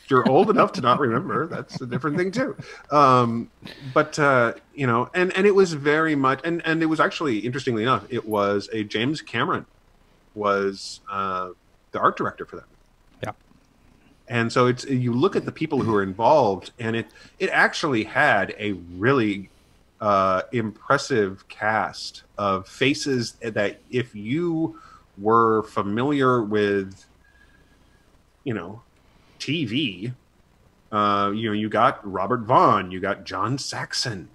[0.08, 2.56] you're old enough to not remember, that's a different thing too.
[2.90, 3.50] Um,
[3.94, 7.38] but uh, you know, and and it was very much, and and it was actually
[7.40, 9.66] interestingly enough, it was a James Cameron
[10.34, 11.50] was uh,
[11.92, 12.64] the art director for that.
[13.22, 13.32] Yeah.
[14.28, 17.06] And so it's you look at the people who are involved, and it
[17.38, 19.50] it actually had a really
[20.00, 24.80] uh, impressive cast of faces that if you
[25.18, 27.06] were familiar with,
[28.42, 28.82] you know,
[29.42, 30.12] TV,
[30.92, 34.28] uh, you know, you got Robert Vaughn, you got John Saxon,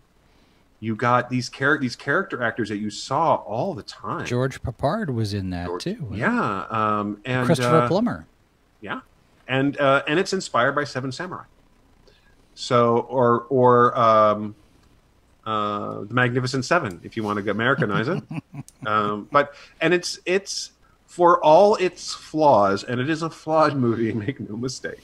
[0.82, 4.26] you got these char- these character actors that you saw all the time.
[4.26, 6.08] George Peppard was in that too.
[6.12, 8.26] Yeah, um, and Christopher uh, Plummer.
[8.82, 9.00] yeah,
[9.48, 11.44] and uh, and it's inspired by Seven Samurai.
[12.54, 14.56] So or or um,
[15.46, 18.22] uh, the Magnificent Seven, if you want to Americanize it.
[18.86, 20.72] um, but and it's it's
[21.08, 24.14] for all its flaws, and it is a flawed movie.
[24.28, 25.04] Make no mistake.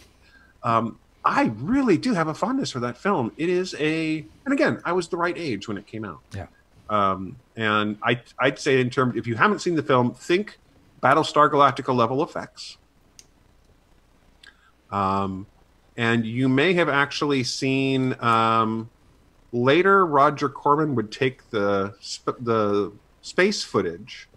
[0.61, 3.31] Um, I really do have a fondness for that film.
[3.37, 6.19] It is a, and again, I was the right age when it came out.
[6.35, 6.47] Yeah.
[6.89, 10.59] Um, and I, I'd say in terms, if you haven't seen the film, think
[11.01, 12.77] Battlestar Galactica level effects.
[14.91, 15.47] Um,
[15.95, 18.89] and you may have actually seen um,
[19.53, 20.05] later.
[20.05, 24.27] Roger Corman would take the sp- the space footage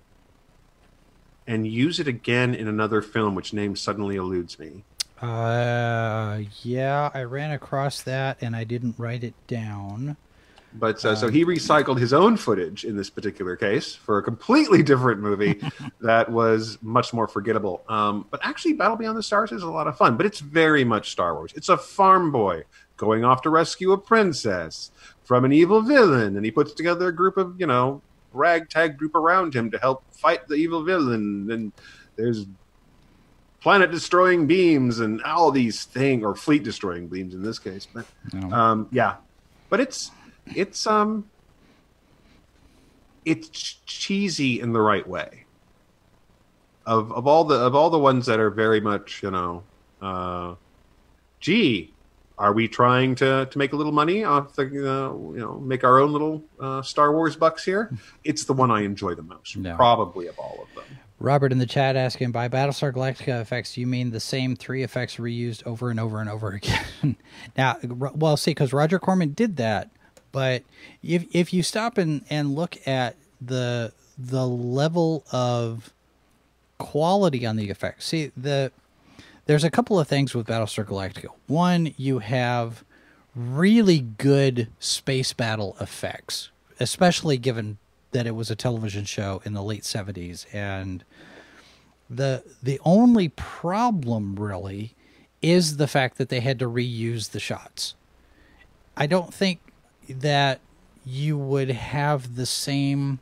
[1.47, 4.85] and use it again in another film, which name suddenly eludes me.
[5.21, 10.17] Uh, yeah, I ran across that and I didn't write it down.
[10.79, 14.83] But uh, so he recycled his own footage in this particular case for a completely
[14.83, 15.61] different movie
[16.01, 17.83] that was much more forgettable.
[17.89, 20.85] Um, but actually, Battle Beyond the Stars is a lot of fun, but it's very
[20.85, 21.53] much Star Wars.
[21.57, 22.65] It's a farm boy
[22.97, 24.91] going off to rescue a princess
[25.25, 28.03] from an evil villain, and he puts together a group of, you know,
[28.37, 31.49] ragtag group around him to help fight the evil villain.
[31.51, 31.73] And
[32.17, 32.47] there's
[33.61, 37.87] planet destroying beams and all these things, or fleet destroying beams in this case.
[37.93, 38.53] But No.
[38.57, 39.17] um, yeah,
[39.71, 40.11] but it's
[40.55, 41.25] it's um
[43.25, 43.49] it's
[43.87, 45.45] cheesy in the right way.
[46.87, 49.65] Of of all the of all the ones that are very much you know,
[50.01, 50.55] uh,
[51.41, 51.93] gee,
[52.39, 55.85] are we trying to to make a little money off the uh, you know make
[55.85, 57.91] our own little uh, Star Wars bucks here?
[58.25, 59.77] It's the one I enjoy the most, No.
[59.77, 60.99] probably of all of them.
[61.19, 65.17] Robert in the chat asking by Battlestar Galactica effects, you mean the same three effects
[65.17, 67.17] reused over and over and over again?
[67.57, 69.91] now, well, see, because Roger Corman did that,
[70.31, 70.63] but
[71.03, 75.93] if if you stop and and look at the the level of
[76.79, 78.71] quality on the effects, see the
[79.47, 81.29] there's a couple of things with Battlestar Galactica.
[81.47, 82.85] One, you have
[83.35, 87.79] really good space battle effects, especially given
[88.11, 91.05] that it was a television show in the late 70s and
[92.09, 94.95] the the only problem really
[95.43, 97.95] is the fact that they had to reuse the shots.
[98.97, 99.61] I don't think
[100.09, 100.61] that
[101.05, 103.19] you would have the same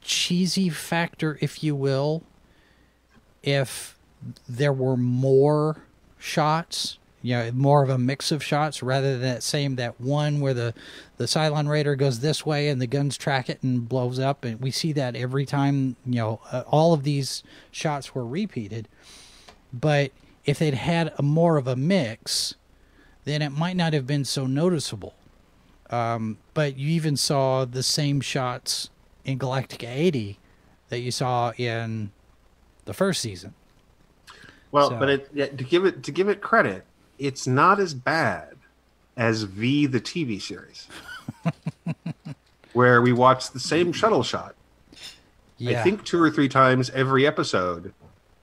[0.00, 2.22] cheesy factor if you will
[3.42, 3.93] if
[4.48, 5.84] there were more
[6.18, 10.40] shots, you know, more of a mix of shots rather than that same that one
[10.40, 10.74] where the
[11.16, 14.60] the Cylon Raider goes this way and the guns track it and blows up, and
[14.60, 15.96] we see that every time.
[16.06, 18.88] You know, uh, all of these shots were repeated,
[19.72, 20.12] but
[20.44, 22.54] if they'd had a more of a mix,
[23.24, 25.14] then it might not have been so noticeable.
[25.90, 28.90] Um, but you even saw the same shots
[29.24, 30.38] in Galactica 80
[30.88, 32.10] that you saw in
[32.84, 33.54] the first season.
[34.74, 36.84] Well, So- but it, yeah, to give it to give it credit,
[37.16, 38.56] it's not as bad
[39.16, 40.88] as V the TV series,
[42.72, 44.56] where we watch the same shuttle shot.
[45.64, 47.94] I think two or three times every episode,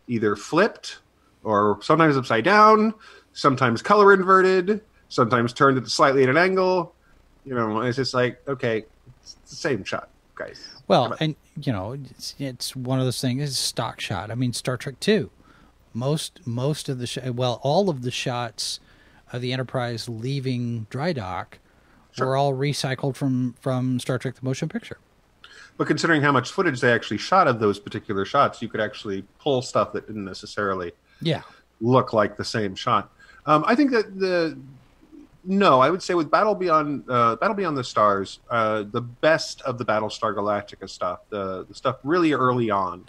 [0.07, 0.99] either flipped
[1.43, 2.93] or sometimes upside down,
[3.33, 6.95] sometimes color inverted, sometimes turned at slightly at an angle.
[7.45, 8.85] You know, it's just like okay,
[9.21, 10.65] it's the same shot, guys.
[10.87, 13.43] Well, and you know, it's, it's one of those things.
[13.43, 14.31] It's a stock shot.
[14.31, 15.29] I mean, Star Trek Two,
[15.93, 18.79] most most of the sh- well, all of the shots
[19.33, 21.59] of the Enterprise leaving dry dock
[22.13, 22.27] Sure.
[22.27, 24.97] were all recycled from from Star Trek: The Motion Picture.
[25.77, 29.23] But considering how much footage they actually shot of those particular shots, you could actually
[29.39, 31.41] pull stuff that didn't necessarily Yeah,
[31.79, 33.09] look like the same shot.
[33.45, 34.57] Um, I think that the
[35.43, 39.61] no, I would say with Battle Beyond uh, Battle Beyond the Stars, uh, the best
[39.61, 43.05] of the Battlestar Galactica stuff, the the stuff really early on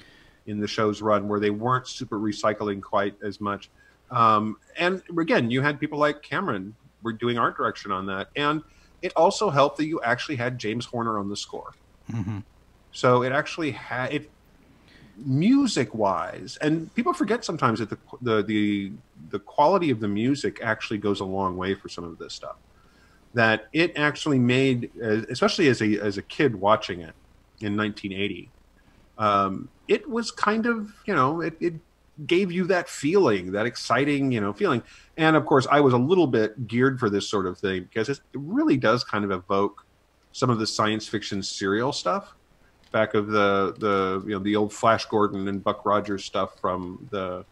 [0.46, 3.70] in the show's run, where they weren't super recycling quite as much.
[4.10, 8.62] Um, and again, you had people like Cameron were doing art direction on that, and
[9.00, 11.74] it also helped that you actually had James Horner on the score.
[12.10, 12.40] hmm
[12.92, 14.32] So it actually had it
[15.16, 18.92] music wise, and people forget sometimes that the, the the
[19.28, 22.56] the quality of the music actually goes a long way for some of this stuff.
[23.34, 27.14] That it actually made, especially as a as a kid watching it
[27.60, 28.52] in 1980,
[29.18, 31.74] um, it was kind of you know it, it
[32.26, 34.82] gave you that feeling, that exciting you know feeling.
[35.16, 38.08] And of course, I was a little bit geared for this sort of thing because
[38.08, 39.84] it really does kind of evoke
[40.32, 42.34] some of the science fiction serial stuff
[42.92, 47.08] back of the the you know the old Flash Gordon and Buck Rogers stuff from
[47.10, 47.44] the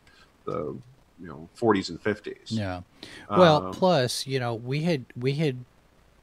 [0.45, 0.77] the
[1.21, 2.37] you know 40s and 50s.
[2.47, 2.81] yeah.
[3.29, 5.65] Well, Um, plus you know we had we had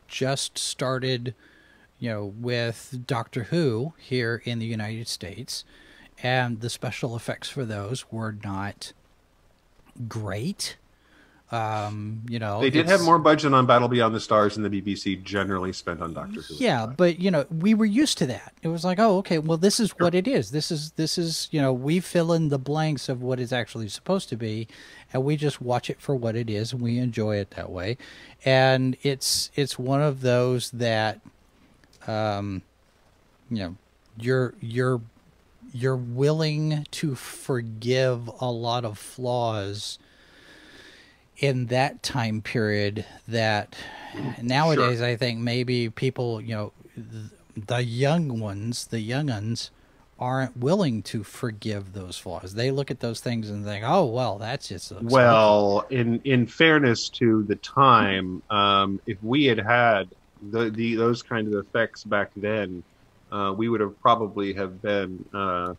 [0.08, 1.36] just started,
[2.00, 5.64] you know, with Doctor Who here in the United States,
[6.22, 8.94] and the special effects for those were not
[10.08, 10.78] great.
[11.50, 14.82] Um, you know, They did have more budget on Battle Beyond the Stars than the
[14.82, 16.56] BBC generally spent on Doctor Who.
[16.56, 18.54] Yeah, but you know, we were used to that.
[18.64, 20.52] It was like, oh, okay, well, this is what it is.
[20.52, 23.88] This is this is you know, we fill in the blanks of what it's actually
[23.88, 24.68] supposed to be,
[25.14, 27.98] and we just watch it for what it is, and we enjoy it that way.
[28.44, 31.22] And it's it's one of those that,
[32.08, 32.62] um,
[33.50, 33.76] you know,
[34.18, 35.02] you're you're
[35.74, 40.00] you're willing to forgive a lot of flaws
[41.38, 43.76] in that time period that
[44.42, 46.74] nowadays I think maybe people, you know,
[47.56, 49.72] the young ones, the young uns
[50.20, 52.56] aren't willing to forgive those flaws.
[52.56, 57.08] They look at those things and think, "Oh, well, that's just Well, in in fairness
[57.10, 60.08] to the time, um, if we had had
[60.52, 62.84] the, the those kind of effects back then,
[63.32, 65.74] uh, we would have probably have been uh,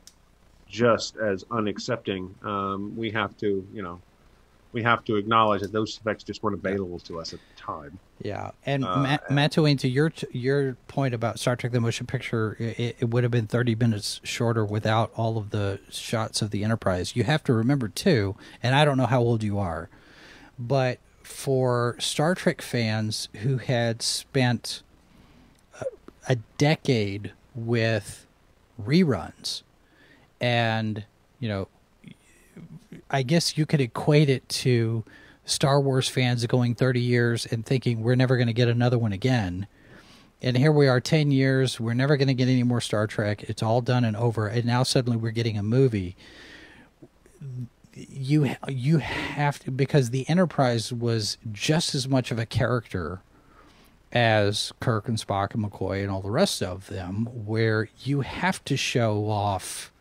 [0.69, 2.31] just as unaccepting.
[2.45, 4.01] Um, we have to, you know,
[4.73, 7.99] we have to acknowledge that those effects just weren't available to us at the time.
[8.23, 12.07] Yeah, and Uh, Matt, Matt Twain, to your your point about Star Trek: The Motion
[12.07, 16.51] Picture, it, it would have been thirty minutes shorter without all of the shots of
[16.51, 17.17] the Enterprise.
[17.17, 19.89] You have to remember too, and I don't know how old you are,
[20.59, 24.83] but for Star Trek fans who had spent
[26.27, 28.27] a, decade with
[28.83, 29.63] reruns,
[30.41, 31.05] and
[31.39, 31.69] you know,
[33.11, 35.05] I guess you could equate it to
[35.45, 39.13] Star Wars fans going 30 years and thinking we're never going to get another one
[39.13, 39.69] again.
[40.43, 43.45] And here we are 10 years, we're never going to get any more Star Trek.
[43.45, 44.49] It's all done and over.
[44.49, 46.17] And now suddenly we're getting a movie.
[48.09, 53.21] You you have to because the Enterprise was just as much of a character
[54.13, 58.65] as Kirk and Spock and McCoy and all the rest of them where you have
[58.65, 59.93] to show off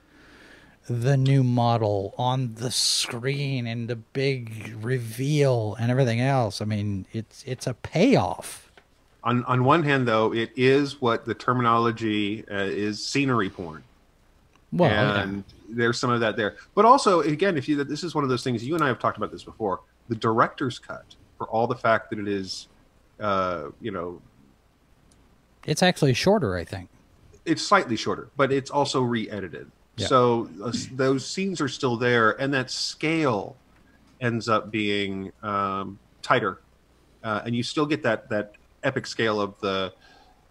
[0.87, 6.61] the new model on the screen and the big reveal and everything else.
[6.61, 8.71] I mean, it's it's a payoff.
[9.23, 13.83] On on one hand, though, it is what the terminology uh, is scenery porn.
[14.71, 16.55] Well, and there's some of that there.
[16.75, 18.99] But also, again, if you this is one of those things you and I have
[18.99, 19.81] talked about this before.
[20.09, 22.69] The director's cut, for all the fact that it is,
[23.19, 24.21] uh, you know,
[25.65, 26.89] it's actually shorter, I think.
[27.47, 29.71] it's slightly shorter, but it's also re-edited.
[29.95, 30.07] Yeah.
[30.07, 33.55] So uh, those scenes are still there, and that scale
[34.21, 36.59] ends up being um, tighter,
[37.23, 38.53] uh, and you still get that that
[38.83, 39.93] epic scale of the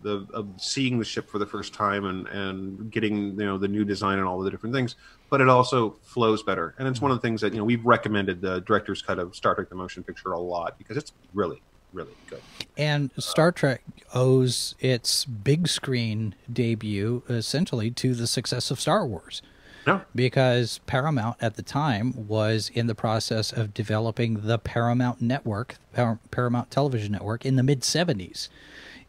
[0.03, 3.69] the of seeing the ship for the first time and and getting you know the
[3.69, 4.97] new design and all the different things.
[5.29, 7.85] But it also flows better, and it's one of the things that you know we've
[7.85, 11.63] recommended the director's cut of Star Trek: The Motion Picture a lot because it's really
[11.93, 12.43] really good.
[12.77, 13.83] And Star Trek
[14.15, 19.43] owes its big screen debut essentially to the success of Star Wars.
[19.87, 25.77] No, because Paramount at the time was in the process of developing the Paramount Network,
[25.93, 28.49] Paramount Television Network, in the mid 70s.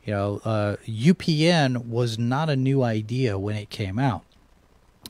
[0.08, 4.24] You know, uh, UPN was not a new idea when it came out.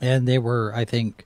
[0.01, 1.23] And they were, I think,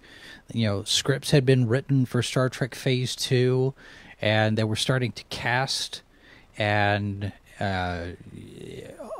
[0.53, 3.73] you know, scripts had been written for Star Trek Phase 2,
[4.21, 6.01] and they were starting to cast.
[6.57, 8.07] And uh,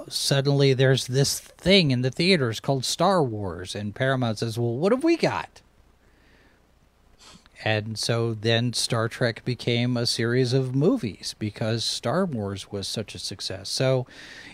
[0.10, 4.92] suddenly there's this thing in the theaters called Star Wars, and Paramount says, "Well, what
[4.92, 5.61] have we got?"
[7.64, 13.14] And so then Star Trek became a series of movies because Star Wars was such
[13.16, 13.70] a success.
[13.70, 14.08] So,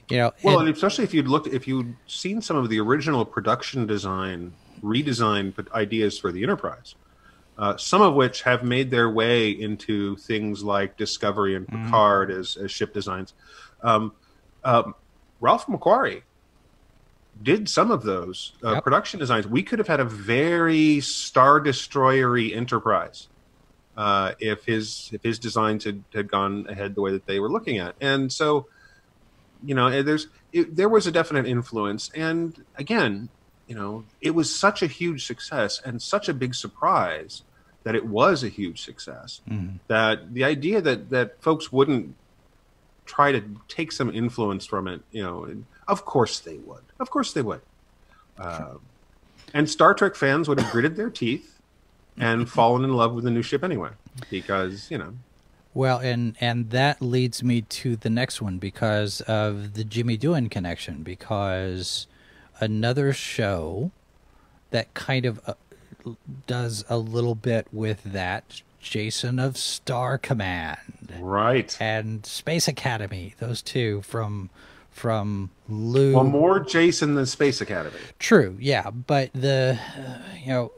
[0.10, 2.80] you know, Well, and- and especially if you'd looked, if you'd seen some of the
[2.80, 4.54] original production design,
[4.84, 6.96] redesign ideas for the Enterprise,
[7.58, 11.86] uh, some of which have made their way into things like Discovery and Mm-hmm.
[11.86, 13.34] Picard as, as ship designs.
[13.82, 14.12] Um,
[14.64, 14.96] um,
[15.40, 16.24] Ralph McQuarrie
[17.42, 18.84] did some of those uh, Yep.
[18.84, 19.48] production designs.
[19.48, 23.28] We could have had a very Star Destroyery Enterprise
[23.96, 27.50] uh, if his if his designs had, had gone ahead the way that they were
[27.50, 27.96] looking at.
[28.00, 28.68] And so,
[29.64, 32.10] you know, there's it, there was a definite influence.
[32.16, 33.30] And again,
[33.68, 37.44] you know, it was such a huge success and such a big surprise
[37.84, 39.42] that it was a huge success.
[39.50, 39.80] Mhm.
[39.88, 42.16] That the idea that that folks wouldn't
[43.08, 46.84] try to take some influence from it, you know, and of course they would.
[47.00, 47.62] Of course they would.
[48.38, 48.82] Um
[49.54, 51.60] and Star Trek fans would have gritted their teeth
[52.18, 53.90] and fallen in love with the new ship anyway,
[54.30, 55.14] because you know.
[55.74, 60.50] Well, and and that leads me to the next one because of the Jimmy Doohan
[60.50, 61.04] connection.
[61.04, 62.08] Because
[62.60, 63.92] another show
[64.72, 65.54] that kind of uh,
[66.48, 71.76] does a little bit with that, Jason of Star Command Right.
[71.80, 73.36] and Space Academy.
[73.40, 74.50] Those two from
[74.92, 76.16] from Lou.
[76.16, 77.98] Well, more Jason than Space Academy.
[78.18, 80.72] True, yeah, but the uh, you know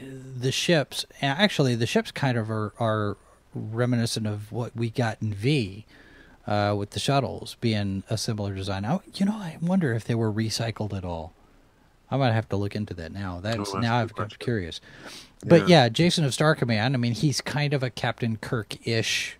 [0.00, 3.16] the ships actually the ships kind of are are
[3.54, 5.84] reminiscent of what we got in V
[6.46, 8.84] uh, with the shuttles being a similar design.
[8.84, 11.32] I, you know, I wonder if they were recycled at all.
[12.10, 13.40] I might have to look into that now.
[13.40, 14.38] That's, Oh, now I've got question.
[14.40, 14.80] curious.
[15.46, 15.84] But Yeah.
[15.84, 16.94] yeah, Jason of Star Command.
[16.94, 19.36] I mean, he's kind of a Captain Kirk ish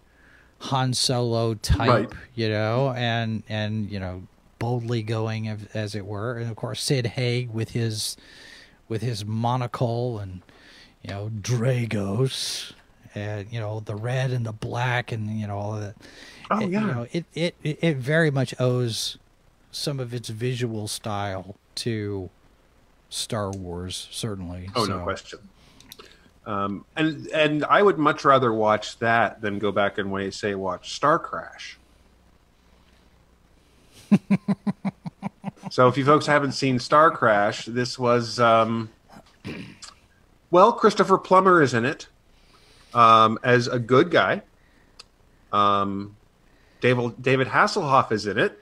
[0.60, 2.08] Han Solo type, Right.
[2.34, 4.24] you know, and and you know,
[4.58, 8.16] boldly going as, it were, and of course Sid Haig with his
[8.88, 10.42] with his monocle and
[11.02, 12.72] you know Dragos,
[13.14, 15.96] and you know the red and the black and you know all of that.
[16.50, 16.80] Oh, It- yeah.
[16.80, 19.18] you know, it, it it it very much owes
[19.70, 22.30] some of its visual style to
[23.10, 24.70] Star Wars, certainly.
[24.74, 24.96] Oh, so.
[24.98, 25.38] no question.
[26.46, 30.54] Um, and and I would much rather watch that than go back and wait, say
[30.54, 31.78] watch Star Crash.
[35.70, 38.88] so if you folks haven't seen Star Crash, this was um,
[40.50, 42.06] well, Christopher Plummer is in it
[42.94, 44.42] um, as a good guy.
[45.52, 46.16] Um,
[46.80, 48.58] David David Hasselhoff is in it.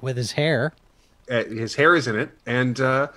[0.00, 0.74] with his hair.
[1.30, 3.08] Uh, his hair is in it, and uh,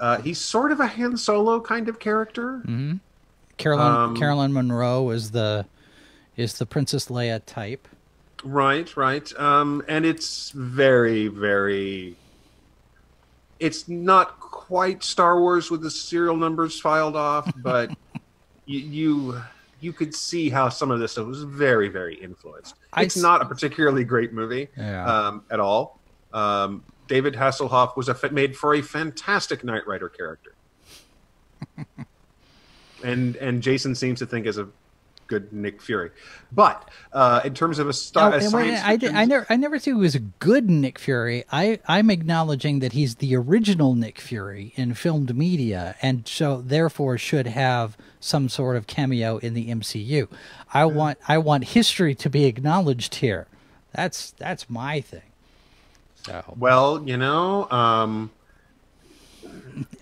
[0.00, 2.62] uh, he's sort of a Han Solo kind of character.
[3.56, 5.66] Carolyn Um, Carolyn Munro is the
[6.36, 7.86] is the Princess Leia type.
[8.42, 9.32] Right, right.
[9.40, 12.16] Um, and it's very, very.
[13.60, 17.90] It's not quite Star Wars with the serial numbers filed off, but
[18.66, 19.42] you, you
[19.80, 22.74] you could see how some of this stuff was very, very influenced.
[22.96, 25.04] It's s- not a particularly great movie Yeah.
[25.28, 26.00] um, at all.
[26.32, 30.54] Um, David Hasselhoff was a, made for a fantastic Knight Rider character,
[33.04, 34.68] and and Jason seems to think is a
[35.26, 36.10] good Nick Fury.
[36.52, 39.56] But uh, in terms of a star, Oh, a science I, did- I never I
[39.56, 41.44] never said he was a good Nick Fury.
[41.50, 47.16] I I'm acknowledging that he's the original Nick Fury in filmed media, and so therefore
[47.18, 50.28] should have some sort of cameo in the MCU.
[50.72, 53.46] I want I want history to be acknowledged here.
[53.94, 55.22] That's that's my thing.
[56.26, 58.30] So Well, you know, um,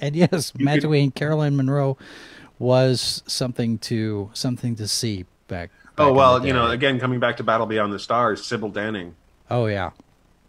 [0.01, 1.97] and yes, You Matt could- Dwayne, Caroline Munro
[2.59, 5.71] was something to something to see back.
[5.71, 9.13] back oh well, you know, again coming back to Battle Beyond the Stars, Sybil Danning,
[9.51, 9.91] Oh yeah.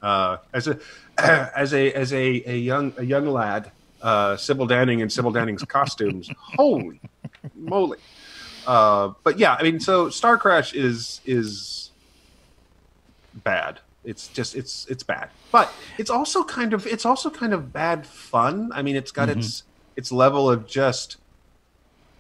[0.02, 0.78] uh, as a
[1.18, 3.72] as a as a, a young a young lad,
[4.02, 7.00] uh, Sybil Danning and Sybil Danning's costumes, holy
[7.56, 7.98] moly!
[8.68, 11.90] Uh, but yeah, I mean, so Star Crash is is
[13.34, 13.80] bad.
[14.04, 18.06] It's just it's it's bad, but it's also kind of it's also kind of bad
[18.06, 18.72] fun.
[18.74, 19.64] I mean, it's got its
[19.96, 21.18] its level of just,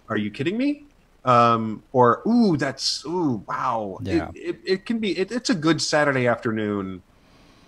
[0.07, 0.85] are you kidding me?
[1.25, 3.99] Um, or ooh, that's ooh, wow.
[4.01, 4.29] Yeah.
[4.33, 5.17] It, it, it can be.
[5.17, 7.01] It, it's a good Saturday afternoon.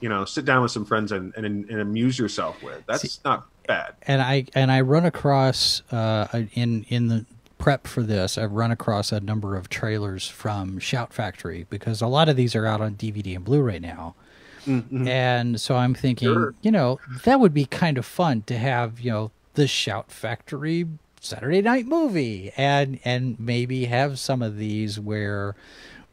[0.01, 2.85] You know, sit down with some friends and and, and amuse yourself with.
[2.85, 3.95] That's not bad.
[4.03, 7.25] and I and I run across uh, in in the
[7.57, 12.07] prep for this, I've run across a number of trailers from Shout Factory because a
[12.07, 14.15] lot of these are out on DVD and Blu-ray now.
[14.65, 15.07] Mm-hmm.
[15.07, 16.53] And so I'm thinking, Sure.
[16.61, 20.85] you know, that would be kind of fun to have, you know, the Shout Factory
[21.21, 25.55] Saturday night movie and and maybe have some of these where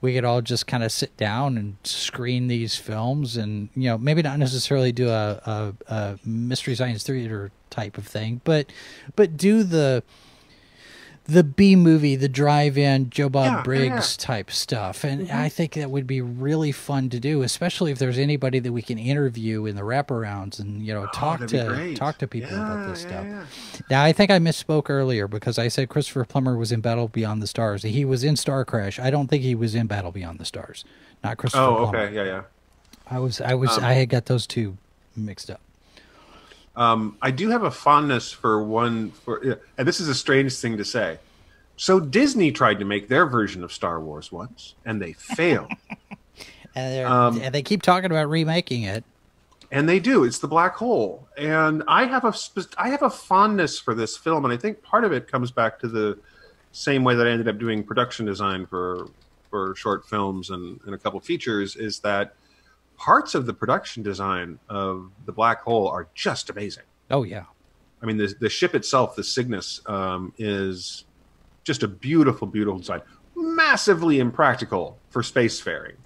[0.01, 3.99] we could all just kind of sit down and screen these films and you know
[3.99, 8.66] maybe not necessarily do a, a, a mystery science theater type of thing but
[9.16, 10.03] but do the
[11.24, 14.26] the B movie, the drive-in Joe Bob Yeah, yeah, Briggs yeah.
[14.26, 15.36] type stuff, and mm-hmm.
[15.36, 18.82] I think that would be really fun to do, especially if there's anybody that we
[18.82, 22.26] can interview in the wraparounds and you know oh, talk Oh, that'd to talk to
[22.26, 23.26] people about this yeah, stuff.
[23.26, 23.82] yeah.
[23.90, 27.40] Now, I think I misspoke earlier because I said Christopher Plummer was in Battle Beyond
[27.40, 27.82] the Stars.
[27.84, 28.98] He was in Star Crash.
[28.98, 30.84] I don't think he was in Battle Beyond the Stars.
[31.22, 31.98] Not Christopher Oh, Plummer.
[31.98, 32.42] okay, yeah, yeah.
[33.08, 34.76] I was, I was, um, I had got those two
[35.16, 35.60] mixed up.
[36.74, 40.76] Um, I do have a fondness for one for, and this is a strange thing
[40.78, 41.18] to say.
[41.76, 45.70] So Disney tried to make their version of Star Wars once, and they failed.
[46.74, 49.04] And, Um, and they keep talking about remaking it.
[49.70, 50.24] and they do.
[50.24, 52.32] It's the black hole, and I have a
[52.78, 55.78] I have a fondness for this film, and I think part of it comes back
[55.80, 56.18] to the
[56.72, 59.08] same way that I ended up doing production design for
[59.50, 61.76] for short films and, and a couple features.
[61.76, 62.34] Is that
[63.03, 66.84] parts of the production design of the black hole are just amazing.
[67.11, 67.44] Oh yeah,
[68.00, 71.05] I mean, the the ship itself, the Cygnus, um, is
[71.64, 73.03] just a beautiful, beautiful design.
[73.34, 75.96] Massively impractical for spacefaring,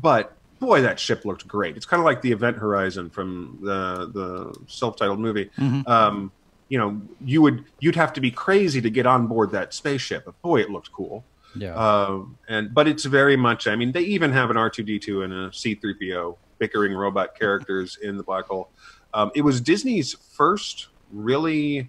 [0.00, 1.76] but boy, that ship looked great.
[1.76, 5.50] It's kind of like the Event Horizon from the the self-titled movie.
[5.86, 6.32] Um,
[6.70, 10.24] you know, you would you'd have to be crazy to get on board that spaceship,
[10.24, 11.24] but boy, it looked cool.
[11.58, 11.74] Yeah.
[11.74, 13.66] Um, and but it's very much.
[13.66, 16.36] I mean, they even have an R two D two and a C three PO
[16.58, 18.70] bickering robot characters in the black hole.
[19.14, 21.88] Um, it was Disney's first really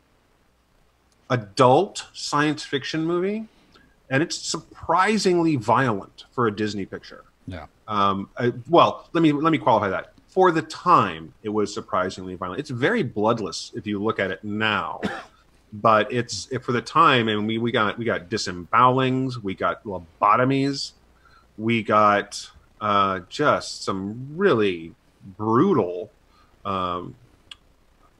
[1.29, 3.45] adult science fiction movie,
[4.09, 7.25] and it's surprisingly violent for a Disney picture.
[7.47, 7.65] yeah.
[7.87, 10.13] Um, uh, well, let me let me qualify that.
[10.27, 12.59] For the time, it was surprisingly violent.
[12.59, 15.01] It's very bloodless if you look at it now,
[15.71, 20.93] but it's for the time, and we we got we got disembowelings, we got lobotomies,
[21.57, 22.49] we got
[22.81, 24.93] uh, just some really
[25.37, 26.09] brutal
[26.65, 27.15] um,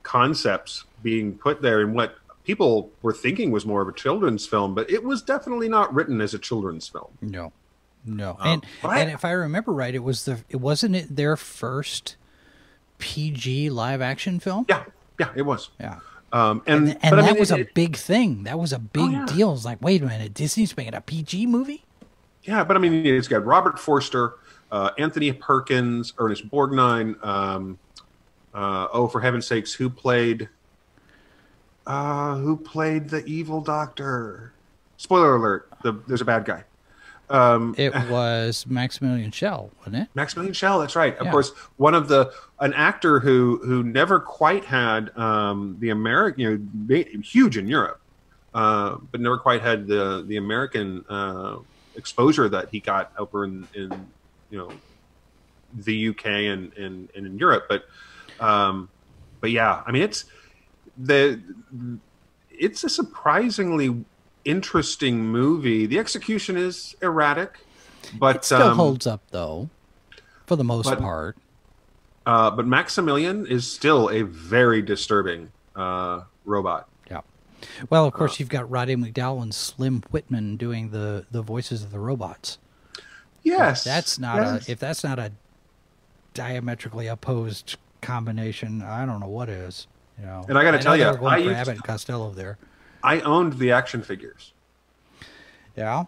[0.04, 4.74] concepts being put there in what people were thinking was more of a children's film,
[4.76, 7.08] but it was definitely not written as a children's film.
[7.22, 7.52] No,
[8.06, 8.38] no.
[8.40, 12.16] Um, and and if I remember right, it was the it wasn't it their first
[12.98, 14.66] PG live action film.
[14.68, 14.84] Yeah,
[15.20, 15.70] yeah, it was.
[15.80, 16.00] Yeah.
[16.32, 18.44] Um, and And, and but I that mean, was it- a big thing.
[18.44, 19.26] That was a big yeah.
[19.26, 19.54] deal.
[19.54, 21.84] It's like, wait a minute, Disney's making a PG movie?
[22.44, 24.36] Yeah, but I mean, it's got Robert Forster,
[24.72, 27.22] uh, Anthony Perkins, Ernest Borgnine.
[27.26, 27.78] Um,
[28.54, 30.48] uh, oh, for heaven's sakes, who played?
[31.86, 34.54] Uh, who played the evil doctor?
[34.98, 36.64] Spoiler alert: the, there's a bad guy.
[37.30, 40.08] Um, It was Maximilian Schell, wasn't it?
[40.16, 40.80] Maximilian Schell.
[40.80, 41.16] That's right.
[41.18, 41.32] Of Yeah.
[41.32, 46.96] course, one of the an actor who who never quite had um, the American, you
[46.98, 48.00] know, huge in Europe,
[48.54, 51.58] uh, but never quite had the the American uh,
[51.96, 54.08] exposure that he got over in, in
[54.50, 54.82] you know
[55.72, 57.66] the UK and, and, and in Europe.
[57.70, 57.84] But
[58.40, 58.90] um,
[59.40, 60.26] but yeah, I mean it's
[60.98, 61.42] the
[62.50, 64.04] it's a surprisingly
[64.46, 65.86] interesting movie.
[65.86, 67.60] The execution is erratic,
[68.18, 69.70] but It still um, holds up though,
[70.46, 71.38] for the most but- part.
[72.26, 76.88] uh, but Maximilian is still a very disturbing uh, robot.
[77.10, 77.22] Yeah.
[77.90, 81.84] Well, of Uh, course, you've got Roddy McDowall and Slim Whitman doing the the voices
[81.84, 82.58] of the robots.
[83.44, 84.68] Yes, That's not yes.
[84.68, 85.32] a if that's not a
[86.34, 88.82] diametrically opposed combination.
[88.82, 89.88] I don't know what is.
[90.20, 92.58] You know, And I tell they ya, were going I used- Abbott and Costello there.
[93.04, 94.54] I owned the action figures,
[95.76, 96.06] Yeah.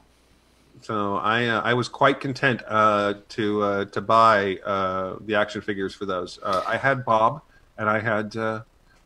[0.81, 5.61] so I uh, I was quite content uh, to uh, to buy uh, the action
[5.61, 6.39] figures for those.
[6.43, 7.41] Uh, I had Bob,
[7.77, 8.61] and I had uh,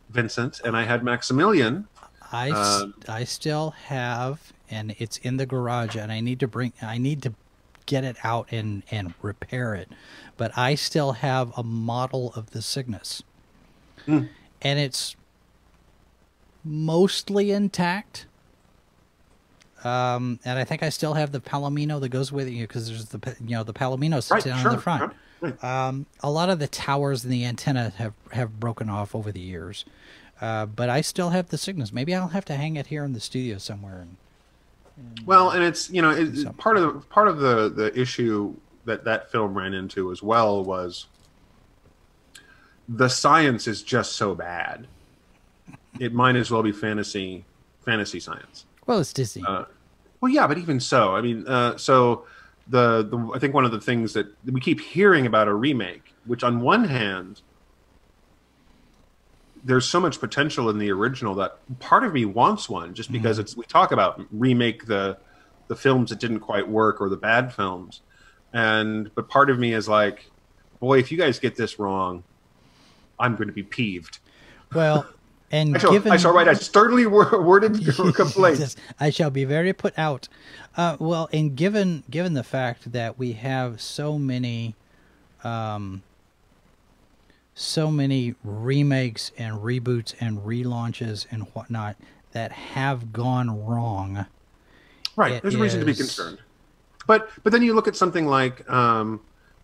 [0.09, 1.87] Vincent, and I had Maximilian.
[2.31, 6.73] I, Um, I still have, and it's in the garage, and I need to bring,
[6.81, 7.33] I need to
[7.85, 9.89] get it out and and repair it,
[10.37, 13.21] but I still have a model of the Cygnus,
[14.05, 14.25] Hmm.
[14.61, 15.15] and it's
[16.65, 18.25] mostly intact.
[19.83, 23.05] Um, and I think I still have the Palomino that goes with it because there's
[23.05, 24.71] the you know the Palomino sits Right, down sure.
[24.71, 25.13] in the front.
[25.41, 25.63] right.
[25.63, 29.39] Um, a lot of the towers and the antenna have, have broken off over the
[29.39, 29.85] years,
[30.41, 31.93] uh, but I still have the Cygnus.
[31.93, 34.07] Maybe I'll have to hang it here in the studio somewhere.
[34.97, 38.55] And, Well, and it's you know it, part of the part of the the issue
[38.85, 41.05] that that film ran into as well was
[42.89, 44.87] the science is just so bad.
[45.99, 47.45] It might as well be fantasy
[47.83, 48.65] fantasy science.
[48.87, 49.43] well, it's Disney.
[49.47, 49.65] Uh,
[50.19, 52.25] well, yeah, but even so, I mean, uh, so
[52.67, 56.13] the, the I think one of the things that we keep hearing about a remake,
[56.25, 57.41] which on one hand,
[59.63, 63.39] there's so much potential in the original that part of me wants one, just because
[63.39, 65.17] it's we talk about remake the
[65.67, 68.01] the films that didn't quite work or the bad films,
[68.53, 70.29] and but part of me is like,
[70.79, 72.23] boy, if you guys get this wrong,
[73.19, 74.19] I'm going to be peeved.
[74.73, 75.05] well,
[75.55, 77.75] And I shall, given I shall write a sternly worded
[78.15, 78.59] complaint.
[78.59, 80.27] Yes, I shall be very put out.
[80.75, 84.75] Uh, well, and given given the fact that we have so many,
[85.45, 86.03] um,
[87.53, 91.95] so many remakes and reboots and relaunches and whatnot
[92.33, 94.25] that have gone wrong.
[95.15, 95.41] Right.
[95.41, 96.39] There's reason to be concerned.
[97.07, 99.21] But but then you look at something like um,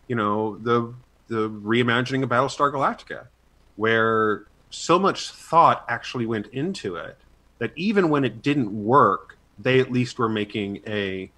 [0.08, 0.94] you know the
[1.28, 3.28] the reimagining of Battlestar Galactica,
[3.76, 7.18] where so much thought actually went into it
[7.60, 11.32] that even when it didn't work, they at least were making a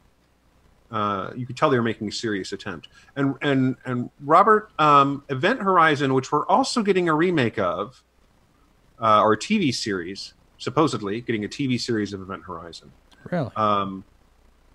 [0.91, 2.88] uh, you could tell they were making a serious attempt.
[3.15, 8.03] And and and Robert, um, Event Horizon, which we're also getting a remake of,
[9.01, 12.91] uh, or a TV series, supposedly getting a TV series of Event Horizon
[13.31, 13.49] Really?
[13.55, 14.03] um,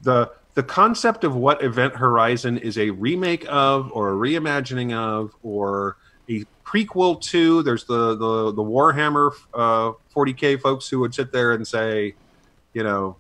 [0.03, 5.37] the the concept of what Event Horizon is a remake of, or a reimagining of,
[5.45, 5.97] or
[6.29, 7.63] a prequel to.
[7.63, 12.15] There's the the the Warhammer uh, 40k folks who would sit there and say,
[12.73, 13.17] you know,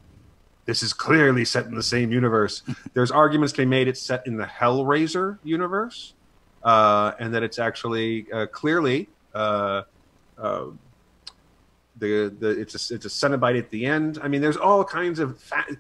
[0.66, 2.62] this is clearly set in the same universe.
[2.94, 6.14] There's arguments to be made it's set in the Hellraiser universe,
[6.62, 9.08] uh, and that it's actually uh, clearly.
[9.34, 9.82] Uh,
[10.36, 10.66] uh,
[11.96, 14.18] the the it's a it's a Cenobite at the end.
[14.22, 15.76] I mean, there's all kinds of fa-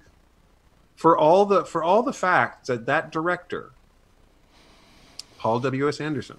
[0.96, 3.70] for all the for all the facts that that director,
[5.38, 6.38] Paul W S Anderson,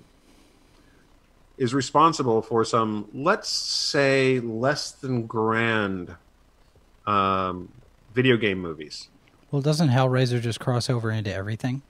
[1.59, 6.15] is responsible for some let's say less than grand
[7.05, 7.69] um,
[8.15, 9.09] video game movies.
[9.51, 11.81] well, doesn't Hellraiser just cross over into everything?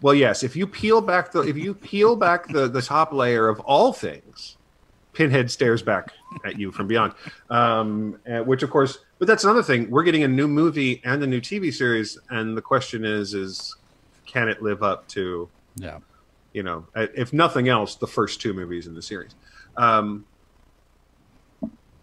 [0.00, 0.42] Well, yes.
[0.42, 3.92] If you peel back the if you peel back the the top layer of all
[3.92, 4.56] things,
[5.12, 6.12] Pinhead stares back
[6.44, 7.14] at you from beyond.
[7.50, 9.90] Um, uh, which, of course, but that's another thing.
[9.90, 13.76] We're getting a new movie and a new TV series, and the question is, is
[14.26, 15.98] can it live up to Yeah.
[16.54, 19.34] You know, if nothing else, the first two movies in the series.
[19.76, 20.24] Um,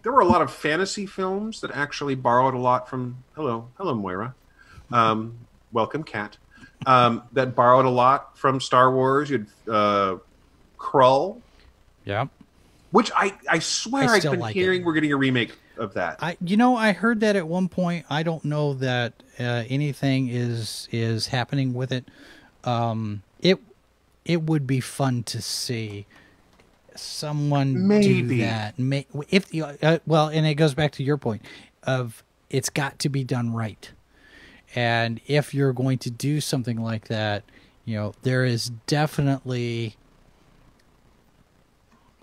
[0.02, 3.24] there were a lot of fantasy films that actually borrowed a lot from.
[3.34, 4.34] Hello, hello, Moira.
[4.92, 5.38] Um,
[5.72, 6.36] welcome, Cat.
[6.86, 9.30] Um, that borrowed a lot from Star Wars.
[9.30, 10.16] You had uh,
[10.78, 11.40] Krull,
[12.04, 12.26] Yeah.
[12.90, 14.84] which I I swear I I've been like hearing it.
[14.84, 16.18] we're getting a remake of that.
[16.20, 18.04] I you know I heard that at one point.
[18.10, 22.04] I don't know that uh, anything is is happening with it.
[22.64, 23.60] Um, it
[24.24, 26.06] it would be fun to see
[26.94, 28.22] someone Maybe.
[28.22, 28.78] do that.
[28.78, 31.42] May, if you- uh, well, and it goes back to your point
[31.82, 33.90] of it's got to be done right.
[34.74, 37.44] And if you're going to do something like that,
[37.84, 39.96] you know there is definitely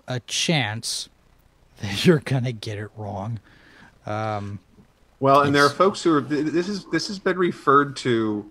[0.08, 1.08] a chance
[1.82, 3.38] that you're gonna get it wrong.
[4.06, 4.58] Um,
[5.20, 6.20] Well, and there are folks who are.
[6.20, 8.50] This is this has been referred to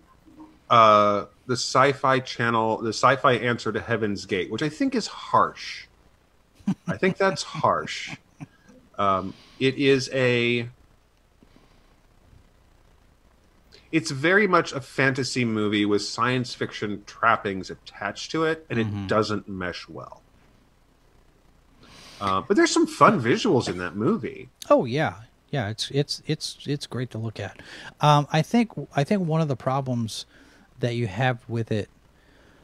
[0.70, 5.88] uh, the Sci-Fi Channel, the Sci-Fi answer to Heaven's Gate, which I think is harsh.
[6.88, 8.16] I think that's harsh.
[9.00, 10.70] Um, it is a.
[13.91, 19.08] It's very much a fantasy movie with science fiction trappings attached to it, and it
[19.08, 20.22] doesn't mesh well.
[22.22, 24.50] Uh, but there's some fun visuals in that movie.
[24.70, 25.16] Oh yeah,
[25.50, 25.70] yeah.
[25.70, 27.60] It's it's it's it's great to look at.
[28.02, 30.28] Um, I think I think one of the problems
[30.80, 31.90] that you have with it,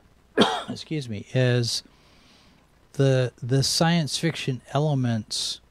[0.70, 1.84] excuse me, is
[2.94, 5.62] the the science fiction elements.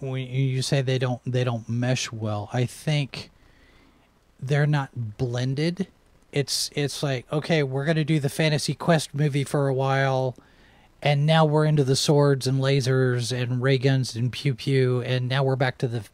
[0.00, 3.30] When you say they don't they don't mesh well, I think
[4.40, 5.88] they're not blended.
[6.32, 10.36] It's it's like okay, we're gonna do the fantasy quest movie for a while,
[11.02, 15.28] and now we're into the swords and lasers and ray guns and pew pew, and
[15.28, 16.04] now we're back to the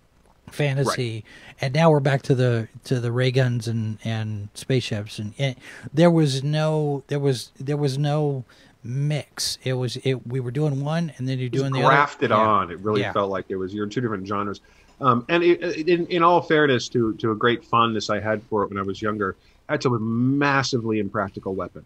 [0.53, 1.25] fantasy,
[1.61, 5.59] and now we're back to the to the ray guns and and spaceships, and it,
[5.93, 8.45] there was no there was there was no
[8.83, 9.59] mix.
[9.65, 12.43] It was it we were doing one, and then you're doing the grafted other.
[12.43, 12.49] Yeah.
[12.49, 12.71] on.
[12.71, 13.13] It really Yeah.
[13.13, 14.61] felt like it was you're in two different genres.
[15.03, 18.43] Um, and it, it- in, in all fairness to to a great fondness I had
[18.45, 19.37] for it when I was younger,
[19.69, 21.85] that's a massively impractical weapon.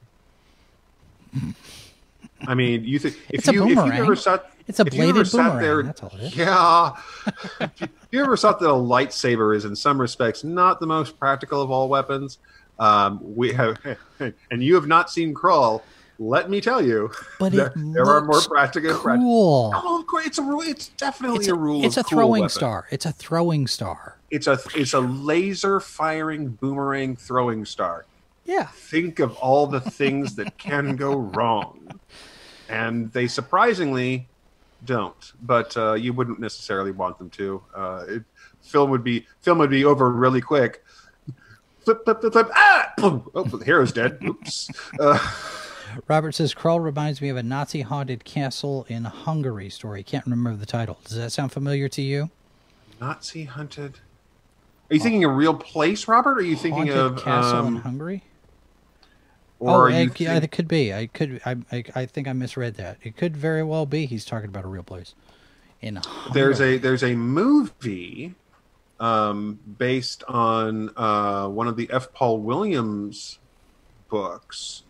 [2.46, 5.02] I mean, you think if It's you if you ever sat It's a if you
[5.04, 6.36] ever bladed boomerang, there, that's all it is.
[6.36, 6.92] yeah.
[7.60, 11.60] if you ever thought that a lightsaber is in some respects not the most practical
[11.60, 12.38] of all weapons,
[12.78, 13.76] um, we have,
[14.50, 15.82] and you have not seen Krull.
[16.20, 17.10] Let me tell you,
[17.40, 18.92] But there, it there are more practical.
[18.98, 19.72] practical Cool.
[19.74, 20.62] Oh, of course, it's a rule.
[20.62, 21.84] It's definitely It's a, a, rule.
[21.84, 22.48] it's a cool throwing weapon.
[22.54, 22.86] star.
[22.92, 24.16] It's a throwing star.
[24.30, 28.06] It's a it's a laser firing boomerang throwing star.
[28.44, 28.66] Yeah.
[28.66, 32.00] Think of all the things that can go wrong,
[32.68, 34.28] and they surprisingly
[34.84, 35.32] don't.
[35.42, 37.62] But uh, you wouldn't necessarily want them to.
[37.74, 38.24] Uh, it,
[38.62, 40.84] film would be film would be over really quick.
[41.80, 42.48] Flip, flip, flip, flip.
[42.54, 42.92] Ah!
[42.96, 43.30] Boom.
[43.34, 44.18] Oh, the hero's dead.
[44.24, 44.70] Oops.
[44.98, 45.18] Uh,
[46.08, 50.02] Robert says Krull reminds me of a Nazi haunted castle in Hungary story.
[50.02, 50.98] Can't remember the title.
[51.04, 52.30] Does that sound familiar to you?
[53.00, 53.98] Nazi hunted.
[54.90, 56.38] Are you thinking a real place, Robert?
[56.38, 58.22] Or are you thinking haunted of castle in um, Hungary?
[59.64, 60.92] Or oh, are you it, yeah, think- it could be.
[60.92, 61.40] I could.
[61.46, 61.84] I, I.
[61.94, 62.98] I think I misread that.
[63.02, 64.04] It could very well be.
[64.04, 65.14] He's talking about a real place.
[65.80, 66.00] In
[66.32, 68.34] there's a there's a movie
[69.00, 72.12] um, based on uh, one of the F.
[72.12, 73.38] Paul Williams
[74.08, 74.82] books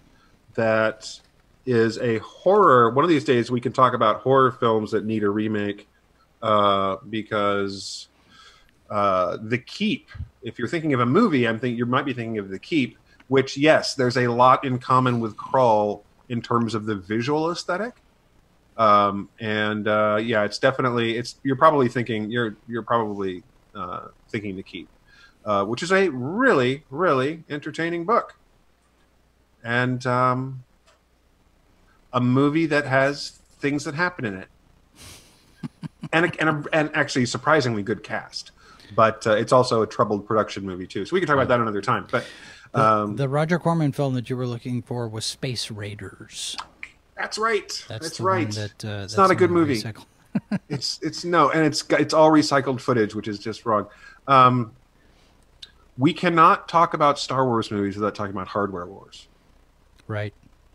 [0.54, 1.20] that
[1.66, 2.90] is a horror.
[2.90, 5.88] One of these days, we can talk about horror films that need a remake
[6.42, 8.08] uh, because
[8.90, 10.10] uh, The Keep.
[10.42, 12.98] If you're thinking of a movie, I'm thinking you might be thinking of The Keep.
[13.28, 17.94] Which, yes, there's a lot in common with Krull in terms of the visual aesthetic
[18.76, 21.36] um, and uh, yeah, it's definitely it's.
[21.44, 23.42] You're probably thinking you're you're probably
[23.74, 24.88] uh, thinking the keep,
[25.44, 28.36] uh, which is a really really entertaining book,
[29.62, 30.64] and um,
[32.12, 34.48] a movie that has things that happen in it,
[36.12, 38.50] and a, and a, and actually surprisingly good cast.
[38.96, 41.60] But uh, it's also a troubled production movie too, so we can talk about that
[41.60, 42.08] another time.
[42.10, 42.26] But
[42.74, 46.56] um, the Roger Corman film that you were looking for was Space Raiders.
[47.16, 47.68] that's right.
[47.88, 48.50] That's, That's, right.
[48.50, 49.82] That, uh, it's that's not a good movie.
[50.68, 53.86] it's it's no, and it's it's all recycled footage, which is just wrong.
[54.26, 54.72] Um,
[55.96, 59.28] we cannot talk about Star Wars movies without talking about Hardware Wars,
[60.08, 60.34] Right.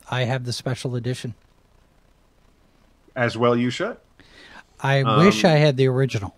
[0.10, 1.36] I have the special edition.
[3.16, 3.56] as well.
[3.58, 3.98] You should.
[4.80, 6.34] I wish Um, I had the original,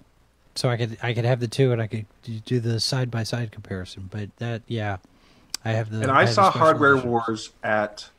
[0.55, 2.05] so I could I could have the two and I could
[2.45, 4.09] do the side by side comparison.
[4.11, 4.97] But that, yeah,
[5.63, 6.01] I have the.
[6.01, 7.09] And I the saw Hardware edition.
[7.11, 8.09] Wars at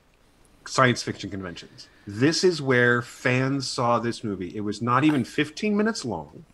[0.67, 1.89] science fiction conventions.
[2.07, 4.55] This is where fans saw this movie.
[4.57, 6.45] It was not even 15 minutes long,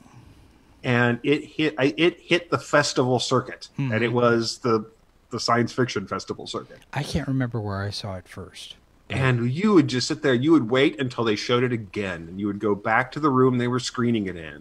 [0.84, 3.92] and it hit I, it hit the festival circuit, Hmm.
[3.92, 4.86] and it was the
[5.30, 6.78] the science fiction festival circuit.
[6.92, 8.76] I can't remember where I saw it first.
[9.10, 10.34] And you would just sit there.
[10.34, 13.30] You would wait until they showed it again, and you would go back to the
[13.30, 14.60] room they were screening it in,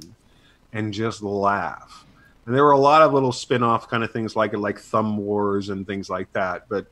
[0.71, 2.05] and just laugh.
[2.47, 5.67] And there were a lot of little spin-off kind of things like like Thumb Wars
[5.67, 6.69] and things like that.
[6.69, 6.87] But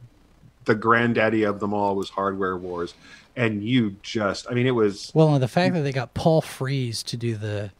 [0.65, 2.93] the granddaddy of them all was Hardware Wars,
[3.37, 7.03] and you just—I mean, it was Well, and the fact that they got Paul Frees
[7.03, 7.71] to do the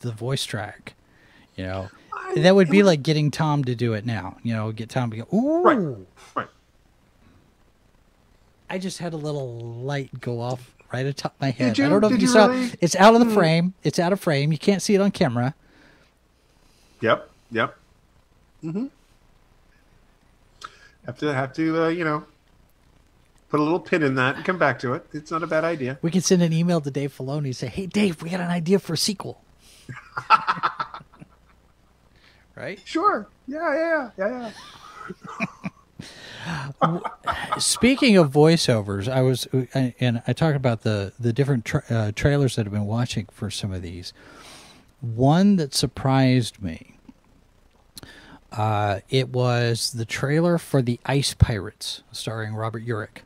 [0.00, 0.94] the voice track,
[1.56, 1.90] you know,
[2.36, 4.38] that would be like getting Tom to do it now.
[4.42, 5.62] You know, get Tom to go, ooh.
[5.62, 5.96] right,
[6.34, 6.48] right.
[8.70, 11.76] I just had a little light go off right atop my head.
[11.76, 11.84] you?
[11.84, 12.46] I don't know if you, you saw.
[12.46, 12.72] really?
[12.80, 13.34] It's out of the hmm.
[13.34, 13.74] frame.
[13.82, 14.52] It's out of frame.
[14.52, 15.54] You can't see it on camera.
[17.00, 17.76] Yep, yep.
[18.62, 18.86] Mm-hmm.
[21.06, 22.24] Have to have to uh, you know
[23.48, 25.06] put a little pin in that and come back to it.
[25.12, 25.98] It's not a bad idea.
[26.02, 28.50] We can send an email to Dave Filoni and say, "Hey, Dave, we got an
[28.50, 29.42] idea for a sequel."
[32.54, 32.80] right?
[32.84, 33.26] Sure.
[33.46, 34.52] Yeah, yeah, yeah,
[36.42, 37.58] yeah.
[37.58, 42.56] Speaking of voiceovers, I was and I talked about the the different tra- uh, trailers
[42.56, 44.12] that I've been watching for some of these.
[45.00, 46.94] One that surprised me.
[48.52, 53.18] Uh, it was the trailer for the Ice Pirates, starring Robert Urich,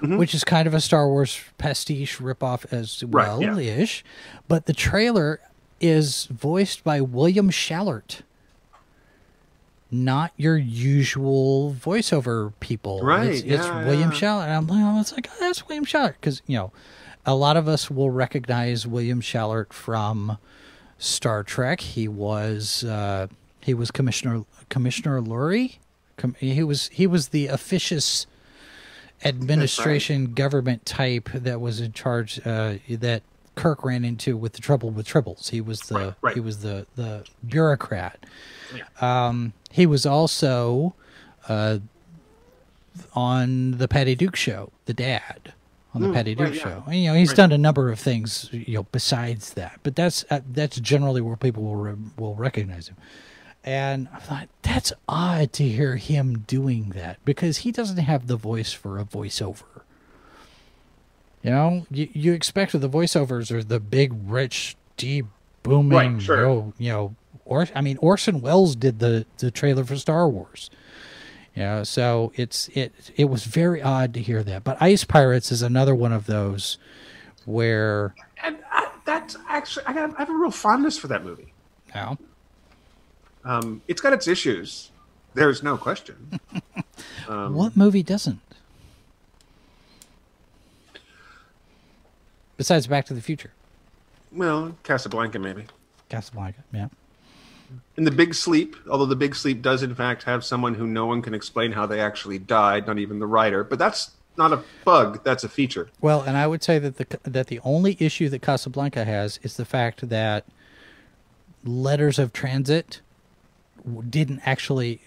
[0.00, 3.72] which is kind of a Star Wars pastiche ripoff as Right, well yeah.
[3.72, 4.04] ish.
[4.46, 5.40] But the trailer
[5.80, 8.22] is voiced by William Schallert
[9.92, 13.02] not your usual voiceover people.
[13.02, 14.16] Right, It's, it's yeah, William yeah.
[14.16, 14.44] Schallert.
[14.44, 16.14] And I'm like, oh, it's like, oh, that's William Schallert.
[16.14, 16.72] Because, you know,
[17.26, 20.38] a lot of us will recognize William Schallert from
[21.02, 21.80] Star Trek.
[21.80, 23.26] He was uh,
[23.60, 25.78] he was Commissioner Commissioner Lurie.
[26.16, 28.26] Com- he was he was the officious
[29.24, 33.22] administration government type that was in charge uh, that
[33.56, 35.50] Kirk ran into with the trouble with tribbles.
[35.50, 36.34] He was the Right, right.
[36.34, 38.24] he was the the bureaucrat.
[39.00, 40.94] Um, he was also
[41.48, 41.78] uh,
[43.14, 45.52] on the Patty Duke show, the dad
[45.94, 46.62] on the Patty Duke right, yeah.
[46.62, 46.84] show.
[46.86, 47.36] And, you know, he's Right.
[47.36, 49.80] done a number of things, you know, besides that.
[49.82, 52.96] But that's uh, that's generally where people will re- will recognize him.
[53.64, 58.36] And I thought that's odd to hear him doing that because he doesn't have the
[58.36, 59.82] voice for a voiceover.
[61.42, 65.26] You know, you, you expect the voiceovers are the big, rich, deep,
[65.62, 66.14] booming.
[66.14, 66.36] Right, sure.
[66.38, 70.28] You know, you know or I mean, Orson Welles did the the trailer for Star
[70.28, 70.70] Wars.
[71.54, 74.64] You know, so it's it it was very odd to hear that.
[74.64, 76.78] But Ice Pirates is another one of those
[77.44, 81.52] where And I, that's actually I, got, I have a real fondness for that movie.
[81.94, 82.16] know,
[83.44, 84.90] Um, it's got its issues.
[85.34, 86.40] There's no question.
[87.28, 88.40] Um, what movie doesn't?
[92.56, 93.50] Besides Back to the Future,
[94.30, 95.64] Well, Casablanca maybe.
[96.08, 96.88] Casablanca, yeah.
[97.96, 101.06] In the Big Sleep, although the Big Sleep does in fact have someone who no
[101.06, 103.64] one can explain how they actually died, not even the writer.
[103.64, 105.22] But that's not a bug.
[105.24, 105.88] That's a feature.
[106.00, 109.56] Well, and I would say that the that the only issue that Casablanca has is
[109.56, 110.46] the fact that
[111.64, 113.00] letters of transit
[114.08, 115.00] didn't actually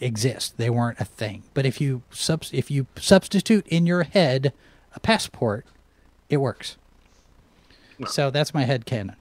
[0.00, 0.56] exist.
[0.56, 1.42] They weren't a thing.
[1.54, 4.52] But if you subs- if you substitute in your head
[4.94, 5.66] a passport,
[6.28, 6.76] it works.
[8.06, 9.16] So that's my head canon.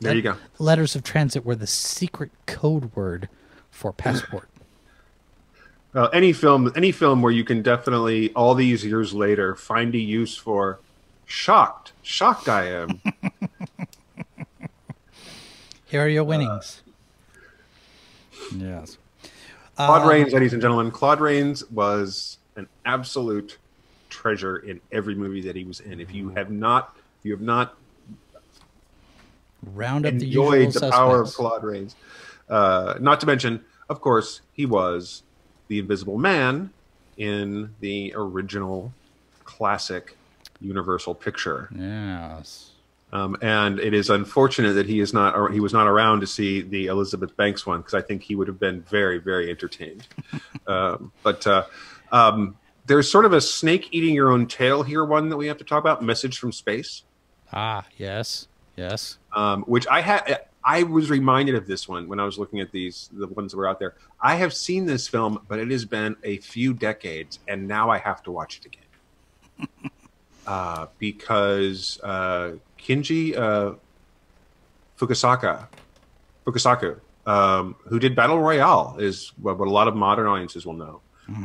[0.00, 0.36] There you go.
[0.58, 3.28] Letters of transit were the secret code word
[3.70, 4.48] for passport.
[5.92, 9.98] Well, any film, any film where you can definitely, all these years later, find a
[9.98, 10.80] use for
[11.24, 13.00] shocked, shocked I am.
[15.86, 16.82] Here are your uh, winnings.
[18.56, 18.98] yes.
[19.76, 23.58] Claude um, Rains, ladies and gentlemen, Claude Rains was an absolute
[24.08, 26.00] treasure in every movie that he was in.
[26.00, 26.36] If you mm-hmm.
[26.36, 27.76] have not, if you have not
[29.74, 31.32] Round up the enjoyed the power of.
[31.32, 31.96] Claude Rains,
[32.48, 35.22] uh, not to mention, of course, he was
[35.68, 36.70] the Invisible Man
[37.16, 38.92] in the original
[39.44, 40.16] classic
[40.60, 41.68] Universal picture.
[41.76, 42.70] Yes.
[43.12, 46.26] Um, and it is unfortunate that he is not or he was not around to
[46.26, 50.06] see the Elizabeth Banks one because I think he would have been very very entertained.
[50.66, 51.64] um, but uh,
[52.10, 52.56] um,
[52.86, 55.04] there's sort of a snake eating your own tail here.
[55.04, 57.04] One that we have to talk about: Message from Space,
[57.54, 58.48] Ah, yes.
[58.76, 59.18] Yes.
[59.34, 60.46] Um, which I had.
[60.66, 63.58] I was reminded of this one when I was looking at these the ones that
[63.58, 63.96] were out there.
[64.20, 67.98] I have seen this film, but it has been a few decades, and now I
[67.98, 69.90] have to watch it again.
[70.46, 73.74] uh, because uh, Kinji uh,
[74.98, 75.66] Fukusaka,
[76.46, 80.74] Fukusaku, um, who did Battle Royale, is what, what a lot of modern audiences will
[80.74, 81.00] know,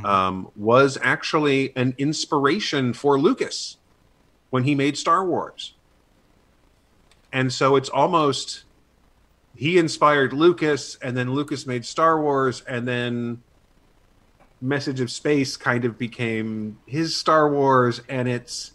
[0.06, 3.78] um, was actually an inspiration for Lucas
[4.50, 5.74] when he made Star Wars.
[7.32, 8.64] And so it's almost
[9.60, 13.42] he inspired Lucas, and then Lucas made Star Wars, and then
[14.62, 18.72] Message of Space kind of became his Star Wars, and it's.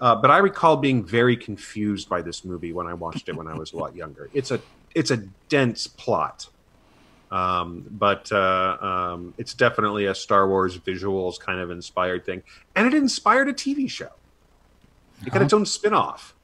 [0.00, 3.48] Uh, but I recall being very confused by this movie when I watched it when
[3.48, 4.30] I was a lot younger.
[4.32, 4.60] It's a
[4.94, 5.16] it's a
[5.48, 6.48] dense plot,
[7.32, 12.44] um, but uh, um, it's definitely a Star Wars visuals kind of inspired thing,
[12.76, 14.10] and it inspired a TV show.
[15.26, 16.34] It got its own spin off.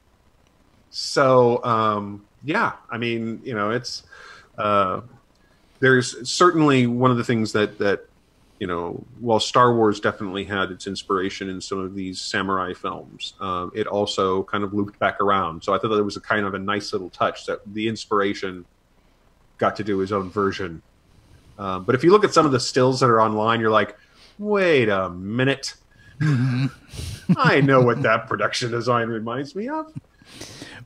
[0.89, 4.03] So um, yeah, I mean, you know, it's
[4.57, 5.01] uh,
[5.79, 8.05] there's certainly one of the things that that
[8.59, 13.33] you know, while Star Wars definitely had its inspiration in some of these samurai films,
[13.39, 15.63] um, it also kind of looped back around.
[15.63, 17.87] So I thought that it was a kind of a nice little touch that the
[17.87, 18.65] inspiration
[19.57, 20.81] got to do his own version.
[21.57, 23.97] Um, but if you look at some of the stills that are online, you're like,
[24.37, 25.75] wait a minute.
[27.37, 29.93] I know what that production design reminds me of.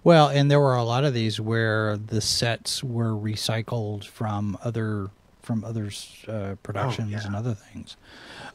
[0.03, 5.09] Well, and there were a lot of these where the sets were recycled from other
[5.41, 5.89] from other
[6.27, 7.25] uh, productions yeah.
[7.25, 7.97] and other things.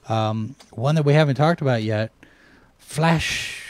[0.09, 2.13] Um, one that we haven't talked about yet,
[2.79, 3.65] Flash.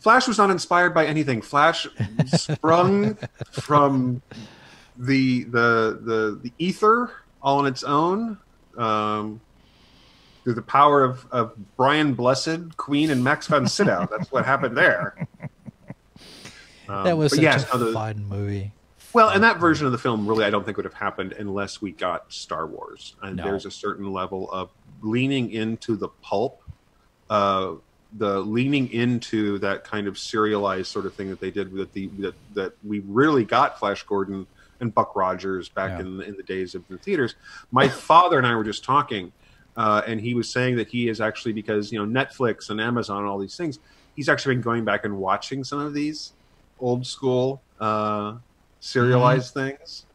[0.00, 1.40] Flash was not inspired by anything.
[1.40, 1.86] Flash
[2.26, 3.16] sprung
[3.52, 4.20] from
[4.96, 7.10] the the the the ether
[7.42, 8.38] all on its own
[8.76, 9.40] um,
[10.44, 14.06] through the power of, of Brian Blessed, Queen, and Max von Sydow.
[14.16, 15.26] That's what happened there.
[16.88, 18.72] Um, That was such yes, a no, the- fun movie.
[19.14, 21.80] well, and that version of the film really, I don't think would have happened unless
[21.80, 23.16] we got Star Wars.
[23.22, 23.44] And No.
[23.44, 24.70] there's a certain level of
[25.02, 26.62] leaning into the pulp,
[27.30, 27.72] uh,
[28.16, 32.06] the leaning into that kind of serialized sort of thing that they did with the
[32.18, 34.46] that, that we really got Flash Gordon
[34.80, 36.00] and Buck Rogers back Yeah.
[36.00, 37.34] in in the days of the theaters.
[37.72, 39.32] My father and I were just talking,
[39.76, 43.18] uh, and he was saying that he is actually because you know Netflix and Amazon
[43.18, 43.78] and all these things.
[44.16, 46.32] He's actually been going back and watching some of these
[46.80, 48.34] old school uh,
[48.80, 49.68] serialized Mm-hmm.
[49.76, 50.06] things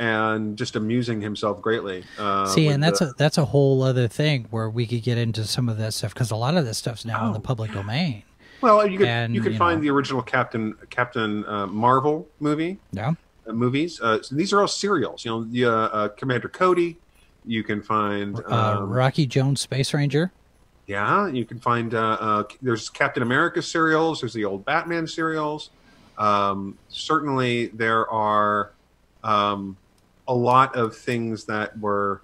[0.00, 2.02] and just amusing himself greatly.
[2.18, 5.18] Uh, See, and that's the- a that's a whole other thing where we could get
[5.18, 7.42] into some of that stuff because a lot of this stuff's now in the Oh.
[7.42, 8.24] public domain.
[8.60, 9.84] well, you could and, you could you find know.
[9.84, 13.12] the original Captain Captain uh, Marvel movie Yeah.
[13.46, 14.00] uh, movies.
[14.00, 15.24] Uh, so these are all serials.
[15.24, 16.96] You know, the uh, uh, Commander Cody.
[17.44, 20.32] You can find Uh, um, Rocky Jones Space Ranger.
[20.86, 24.20] Yeah, you can find uh, uh, there's Captain America serials.
[24.20, 25.70] There's the old Batman serials.
[26.18, 28.72] Um, certainly, there are
[29.22, 29.76] um,
[30.28, 32.20] a lot of things that were,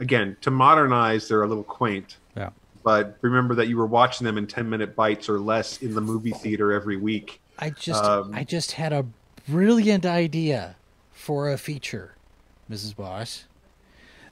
[0.00, 1.28] again, to modernize.
[1.28, 2.50] They're a little quaint, Yeah.
[2.84, 6.00] but remember that you were watching them in ten minute bites or less in the
[6.00, 7.40] movie theater every week.
[7.58, 9.06] I just Um, I just had a
[9.48, 10.74] brilliant idea
[11.12, 12.14] for a feature,
[12.70, 12.94] Mrs.
[12.96, 13.44] Boss.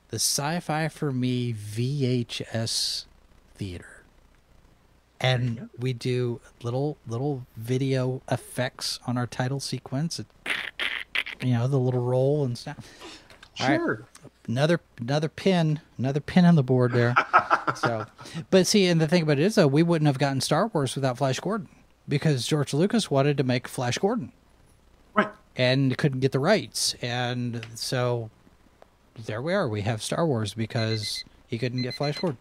[0.08, 3.04] The Sci-Fi for Me VHS
[3.56, 4.02] theater.
[5.20, 10.20] And we do little little video effects on our title sequence.
[11.42, 12.76] You know, the little roll and stuff.
[13.60, 13.76] All right.
[13.78, 14.06] Sure.
[14.46, 17.14] another another pin, another pin on the board there.
[17.74, 18.04] so,
[18.50, 20.94] but see, and the thing about it is, though, we wouldn't have gotten Star Wars
[20.94, 21.68] without Flash Gordon
[22.06, 24.32] because George Lucas wanted to make Flash Gordon
[25.14, 25.28] Right.
[25.56, 28.30] and couldn't get the rights, and so
[29.24, 29.68] there we are.
[29.68, 32.38] We have Star Wars because he couldn't get Flash Gordon.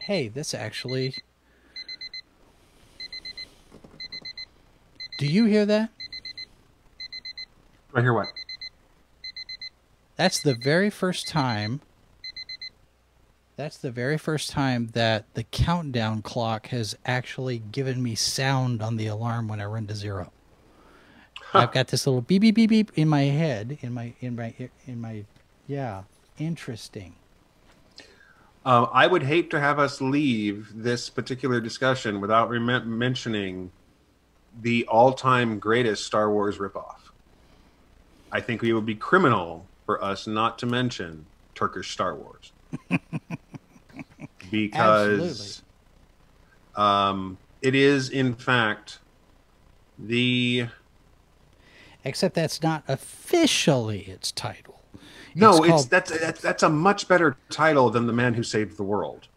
[0.00, 1.14] Hey, this actually.
[5.18, 5.90] Do you hear that?
[7.92, 8.28] Do I hear what?
[10.16, 11.80] That's the very first time.
[13.56, 18.96] That's the very first time that the countdown clock has actually given me sound on
[18.96, 20.32] the alarm when I run to zero.
[21.52, 24.54] I've got this little beep beep beep beep in my head, in my in my
[24.86, 25.24] in my
[25.66, 26.02] yeah,
[26.38, 27.14] interesting.
[28.64, 33.70] Uh, I would hate to have us leave this particular discussion without rem- mentioning
[34.62, 36.96] the all-time greatest Star Wars ripoff.
[38.32, 42.52] I think it would be criminal for us not to mention Turkish Star Wars
[44.50, 45.62] because
[46.74, 48.98] um, it is, in fact,
[49.98, 50.66] the
[52.04, 54.73] Except that's not officially its title.
[55.34, 55.58] No.
[55.58, 58.82] It's, called- that's, that's that's a much better title than the Man Who Saved the
[58.82, 59.28] World,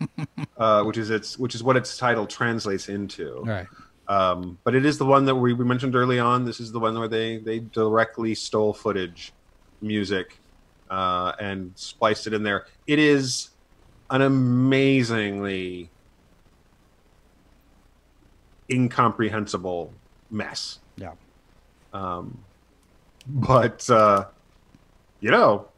[0.56, 3.42] uh, which is its which is what its title translates into.
[3.44, 3.66] right.
[4.08, 6.44] Um, but it is the one that we, we mentioned early on.
[6.44, 9.32] This is the one where they they directly stole footage,
[9.80, 10.36] music,
[10.90, 12.66] uh, and spliced it in there.
[12.88, 13.50] It is
[14.10, 15.90] an amazingly
[18.70, 19.92] incomprehensible
[20.30, 20.78] mess.
[20.96, 21.12] Yeah.
[21.92, 22.38] Um,
[23.26, 24.26] but uh,
[25.20, 25.68] you know,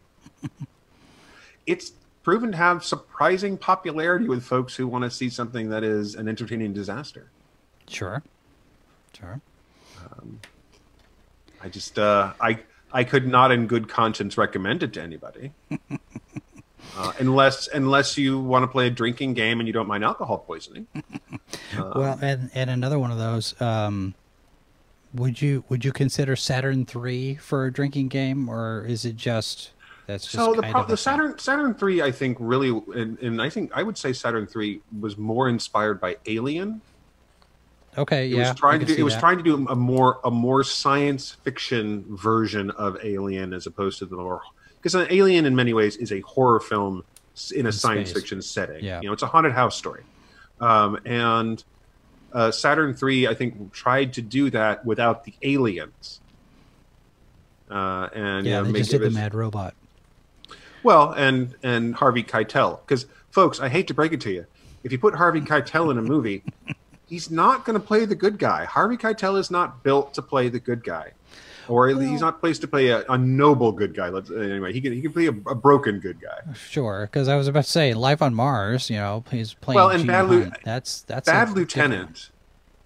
[1.67, 6.15] it's proven to have surprising popularity with folks who want to see something that is
[6.15, 7.31] an entertaining disaster.
[7.89, 8.23] Sure.
[9.13, 9.41] Sure.
[11.63, 12.59] I just uh, I
[12.93, 15.53] I could not in good conscience recommend it to anybody.
[16.95, 20.37] Uh, unless unless you want to play a drinking game and you don't mind alcohol
[20.37, 20.87] poisoning.
[21.79, 23.59] well, and and another one of those.
[23.63, 24.15] Um,
[25.15, 29.73] would you would you consider Saturn three for a drinking game, or is it just
[30.07, 30.97] that's just So the kind pro- the?
[30.97, 34.81] Saturn Saturn three I think really and, and I think I would say Saturn three
[35.01, 36.81] was more inspired by Alien.
[37.99, 40.31] Okay, It yeah, was trying to do it was trying to do a more a
[40.31, 44.41] more science fiction version of Alien as opposed to the more
[44.77, 47.05] because an Alien in many ways is a horror film
[47.55, 48.23] in a In science space.
[48.23, 48.83] fiction setting.
[48.83, 49.01] Yeah.
[49.03, 50.03] You know, it's a haunted house story.
[50.61, 51.63] Um, and
[52.33, 56.21] uh, Saturn three, I think, tried to do that without the aliens.
[57.71, 59.75] Uh, and Yeah, you know, they just did the Mad Robot.
[60.83, 64.47] well, and and Harvey Keitel, because folks, I hate to break it to you,
[64.85, 66.43] if you put Harvey Keitel in a movie,
[67.09, 68.65] he's not going to play the good guy.
[68.65, 71.13] Harvey Keitel is not built to play the good guy,
[71.69, 74.09] or he's not placed to play a, a noble good guy.
[74.09, 76.53] Let's anyway, he can he can play a, a broken good guy.
[76.55, 78.91] Sure, because I was about to say Life on Mars.
[78.91, 79.77] You know, he's playing.
[79.77, 80.55] Well, and Gene Bad Hunt.
[80.65, 82.31] That's that's Bad different Lieutenant,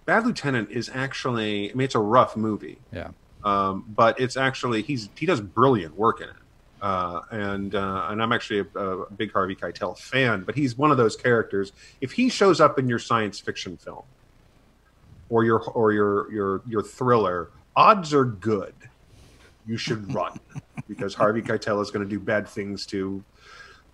[0.05, 2.79] Bad Lieutenant is actually I mean it's a rough movie.
[2.93, 3.09] Yeah.
[3.43, 6.35] um, but it's actually he's he does brilliant work in it.
[6.79, 10.91] Uh, and uh, and I'm actually a, a big Harvey Keitel fan, but he's one
[10.91, 11.71] of those characters.
[12.01, 14.03] If he shows up in your science fiction film,
[15.29, 18.73] or your or your your your thriller, odds are good
[19.65, 20.37] you should run
[20.87, 23.23] because Harvey Keitel is going to do bad things to,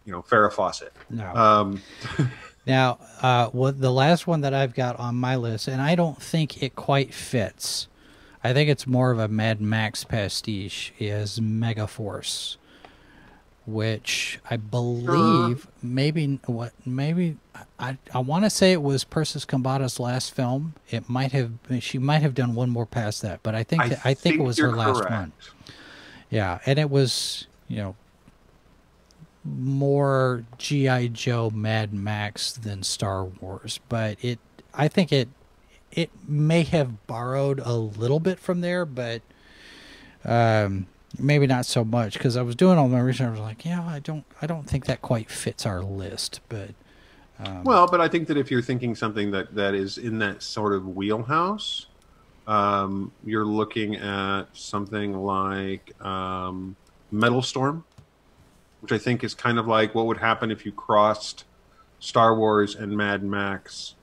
[0.05, 0.93] you know, Farrah Fawcett.
[1.09, 1.35] No.
[1.35, 1.81] Um,
[2.65, 6.21] Now, uh, what the last one that I've got on my list, and I don't
[6.21, 7.87] think it quite fits.
[8.43, 10.93] I think it's more of a Mad Max pastiche.
[10.97, 12.55] Is Megaforce,
[13.65, 17.37] which I believe maybe what maybe
[17.79, 20.73] I I want to say it was Persis Khambatta's last film.
[20.89, 24.01] It might have she might have done one more past that, but I think that,
[24.03, 25.11] I think, it was her last correct.
[25.11, 25.31] one.
[26.29, 27.95] Yeah, and it was you know
[29.45, 34.39] more GI Joe Mad Max than Star Wars, but it
[34.73, 35.29] I think it
[35.91, 39.21] it may have borrowed a little bit from there, but
[40.25, 40.87] um
[41.19, 43.27] maybe not so much because I was doing all my research.
[43.27, 46.71] I was like, yeah, I don't I don't think that quite fits our list, but
[47.39, 50.43] um, Well, but I think that if you're thinking something that, that is in that
[50.43, 51.87] sort of wheelhouse,
[52.47, 56.75] um, you're looking at something like um,
[57.11, 57.83] Metal Storm,
[58.81, 61.45] which I think is kind of like what would happen if you crossed
[61.99, 63.95] Star Wars and Mad Max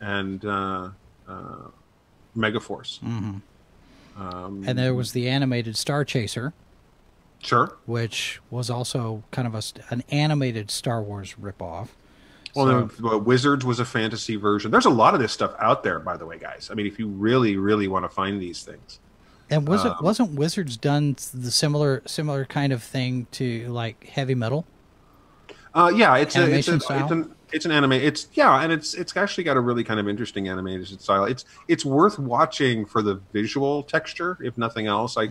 [0.00, 0.90] and uh,
[1.28, 1.68] uh,
[2.36, 3.00] Megaforce.
[3.00, 3.40] mhm.
[4.16, 6.52] Um, and there was the animated Star Chaser,
[7.42, 7.76] sure.
[7.86, 11.88] which was also kind of a an animated Star Wars ripoff.
[12.54, 14.70] Well, So- the, Wizards was a fantasy version.
[14.70, 16.68] There's a lot of this stuff out there, by the way, guys.
[16.70, 19.00] I mean, if you really, really want to find these things,
[19.50, 24.06] And was Um, it wasn't Wizards done the similar similar kind of thing to like
[24.06, 24.64] heavy metal?
[25.74, 27.92] Uh, yeah, it's a, it's, Animation a, it's an it's an anime.
[27.92, 31.24] It's yeah, and it's it's actually got a really kind of interesting animated style.
[31.24, 35.16] It's it's worth watching for the visual texture, if nothing else.
[35.16, 35.22] I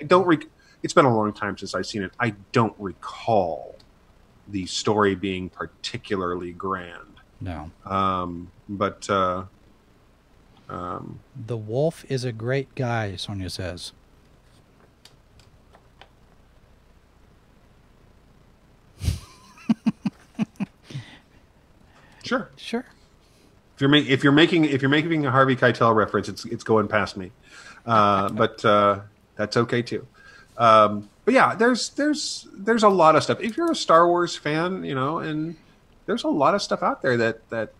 [0.00, 0.26] I don't.
[0.26, 0.48] Rec-
[0.82, 2.12] it's been a long time since I've seen it.
[2.20, 3.76] I don't recall
[4.46, 7.20] the story being particularly grand.
[7.40, 7.70] No.
[7.84, 9.44] Um, but uh,
[10.68, 13.92] um, The wolf is a great guy, Sonia says.
[22.28, 22.84] Sure, Sure.
[23.74, 26.64] if you're ma- if you're making if you're making a Harvey Keitel reference, it's it's
[26.64, 27.32] going past me.
[27.86, 29.00] Uh, but uh,
[29.36, 30.06] that's okay too.
[30.56, 33.40] Um, but yeah, there's there's there's a lot of stuff.
[33.40, 35.56] If you're a Star Wars fan, you know, and
[36.06, 37.72] there's a lot of stuff out there that that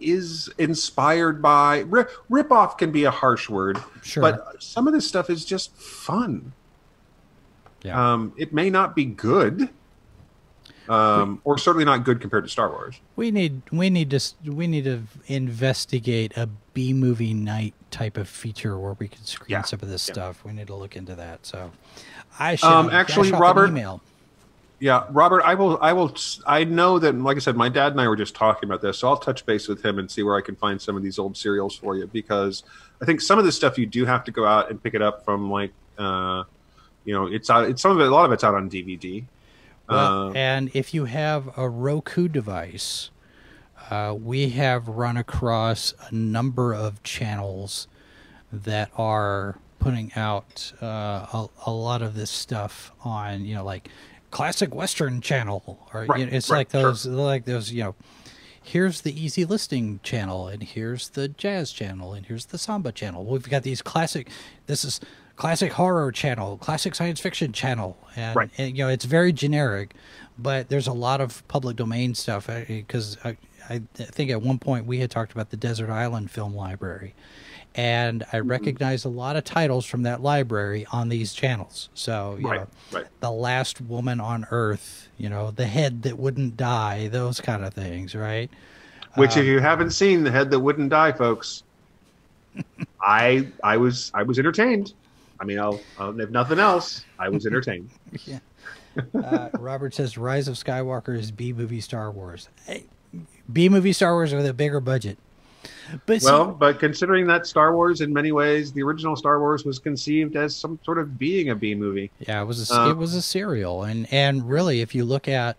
[0.00, 4.20] is inspired by rip, rip off can be a harsh word, Sure.
[4.20, 6.52] but some of this stuff is just fun.
[7.82, 8.12] Yeah.
[8.12, 9.70] Um, it may not be good,
[10.88, 13.00] um, or certainly not good compared to Star Wars.
[13.16, 14.20] we need we need to
[14.50, 19.50] we need to investigate a B movie night type of feature where we can screen
[19.50, 19.62] Yeah.
[19.62, 20.12] some of this Yeah.
[20.14, 20.44] stuff.
[20.44, 21.46] We need to look into that.
[21.46, 21.70] So,
[22.38, 24.02] I should Um, actually, Robert- email.
[24.78, 25.78] Yeah, Robert, I will.
[25.80, 26.14] I will.
[26.46, 28.98] I know that, like I said, my dad and I were just talking about this,
[28.98, 31.18] so I'll touch base with him and see where I can find some of these
[31.18, 32.62] old serials for you because
[33.00, 35.00] I think some of this stuff you do have to go out and pick it
[35.00, 36.42] up from, like, uh,
[37.06, 37.70] you know, it's out.
[37.70, 38.06] It's some of it.
[38.06, 39.24] A lot of it's out on DVD.
[39.88, 43.10] Well, Uh, and if you have a Roku device,
[43.90, 47.86] uh, we have run across a number of channels
[48.52, 50.86] that are putting out uh,
[51.32, 53.88] a, a lot of this stuff on, you know, like
[54.30, 56.82] classic Western channel, or Right, you know, it's right, like sure.
[56.82, 57.94] those, like those, you know.
[58.66, 63.24] Here's the easy listening channel, and here's the jazz channel, and here's the samba channel.
[63.24, 64.28] We've got these classic.
[64.66, 65.00] This is
[65.36, 68.50] classic horror channel, classic science fiction channel, and, Right.
[68.58, 69.94] and you know it's very generic,
[70.36, 73.34] but there's a lot of public domain stuff uh, because uh,
[73.70, 77.14] I, I think at one point we had talked about the Desert Island Film Library,
[77.76, 78.48] and I Mm-hmm.
[79.04, 81.88] a lot of titles from that library on these channels.
[81.94, 82.66] So you Right, know,
[82.98, 83.06] right.
[83.20, 87.72] the last woman on Earth, you know, the head that wouldn't die, those kind of
[87.74, 88.50] things, right?
[89.16, 91.62] which, uh, if you haven't seen the head that wouldn't die, folks,
[93.00, 94.94] I I was I was entertained.
[95.38, 97.90] I mean, I'll, I'll if nothing else, I was entertained.
[98.24, 98.38] Yeah.
[99.14, 102.48] Uh, Robert says Rise of Skywalker is B movie Star Wars.
[103.52, 105.18] B movie Star Wars with a bigger budget.
[106.06, 109.64] But see- Well, but considering that Star Wars, in many ways, the original Star Wars
[109.64, 112.10] was conceived as some sort of being a B movie.
[112.18, 115.28] yeah, it was a, uh, it was a serial, and and really, if you look
[115.28, 115.56] at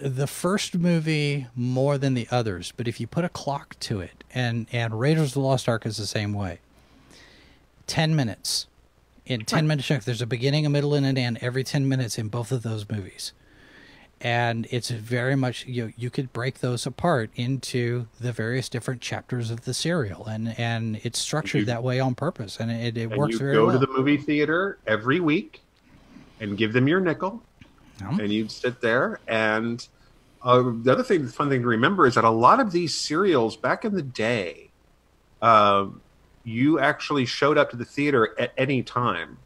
[0.00, 4.24] the first movie more than the others, but if you put a clock to it,
[4.34, 6.60] and and Raiders of the Lost Ark is the same way.
[7.86, 8.66] Ten minutes.
[9.26, 12.16] In ten minute chunks, there's a beginning, a middle, and an end every ten minutes
[12.18, 13.32] in both of those movies.
[14.20, 19.00] And it's very much you know, you could break those apart into the various different
[19.00, 20.26] chapters of the serial.
[20.26, 22.58] And and it's structured You- that way on purpose.
[22.60, 23.78] And it, it And works you very go well.
[23.78, 25.62] to the movie theater every week
[26.40, 27.42] and give them your nickel,
[28.00, 29.18] and you'd sit there.
[29.26, 29.86] And
[30.42, 32.94] uh, the other thing, the fun thing to remember is that a lot of these
[32.94, 34.70] serials back in the day,
[35.42, 36.00] um,
[36.44, 39.36] you actually showed up to the theater at any time,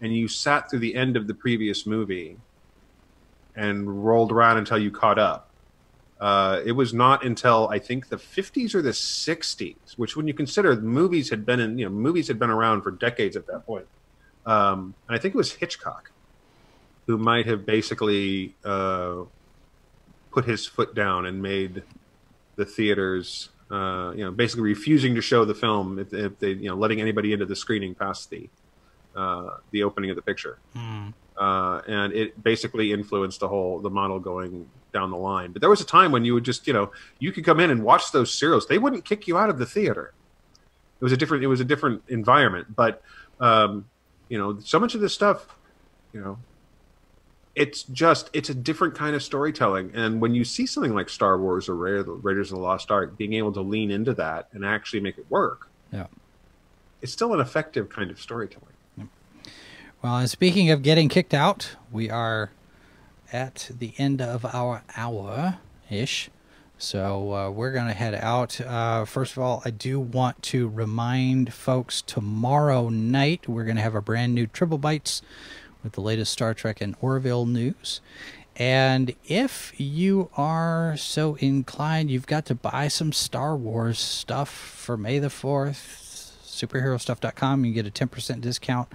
[0.00, 2.36] and you sat through the end of the previous movie
[3.58, 5.50] and rolled around until you caught up.
[6.20, 10.34] Uh, it was not until I think the 50s or the 60s, which when you
[10.34, 13.66] consider movies had been in, you know, movies had been around for decades at that
[13.66, 13.86] point.
[14.46, 16.12] Um, and I think it was Hitchcock
[17.06, 19.24] who might have basically uh,
[20.30, 21.82] put his foot down and made
[22.56, 26.68] the theaters, uh, you know, basically refusing to show the film if, if they, you
[26.68, 28.48] know, letting anybody into the screening past the
[29.16, 31.12] uh, the opening of the picture Mm.
[31.38, 35.52] Uh, and it basically influenced the whole the model going down the line.
[35.52, 37.70] But there was a time when you would just you know you could come in
[37.70, 40.12] and watch those serials; they wouldn't kick you out of the theater.
[41.00, 43.02] It was a different it was a different environment, but
[43.40, 43.86] um,
[44.28, 45.46] you know so much of this stuff,
[46.12, 46.38] you know.
[47.54, 51.36] It's just it's a different kind of storytelling, and when you see something like Star
[51.40, 54.64] Wars or Ra- Raiders of the Lost Ark, being able to lean into that and
[54.64, 56.06] actually make it work, yeah
[57.00, 58.74] it's still an effective kind of storytelling.
[60.02, 62.50] Well and speaking of getting kicked out we are
[63.32, 65.58] at the end of our hour
[65.90, 66.30] ish
[66.80, 68.60] so uh, we're going to head out.
[68.60, 73.82] Uh, first of all, I do want to remind folks tomorrow night we're going to
[73.82, 75.20] have a brand new Triple Bites
[75.82, 78.00] with the latest Star Trek and Orville news.
[78.54, 84.96] And if you are so inclined, you've got to buy some Star Wars stuff for
[84.96, 87.64] May the 4th, superherostuff.com.
[87.64, 88.88] You get a 10% discount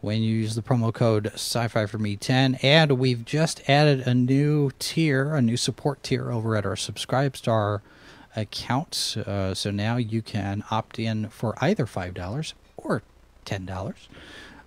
[0.00, 4.14] when you use the promo code sci-fi for me 10 and we've just added a
[4.14, 7.80] new tier a new support tier over at our subscribestar
[8.36, 13.02] account uh, so now you can opt in for either $5 or
[13.44, 13.94] $10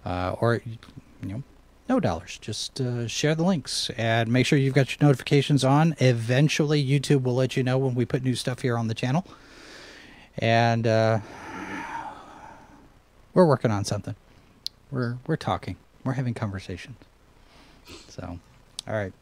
[0.06, 1.44] uh, or you know
[1.90, 2.38] no dollars.
[2.40, 5.94] Just uh, share the links and make sure you've got your notifications on.
[6.00, 9.26] Eventually youtube will let you know when we put new stuff here on the channel.
[10.38, 11.20] And uh,
[13.34, 14.16] we're working on something
[14.92, 15.78] we're we're talking.
[16.04, 16.98] We're having conversations.
[18.10, 18.40] So,
[18.88, 19.14] all right.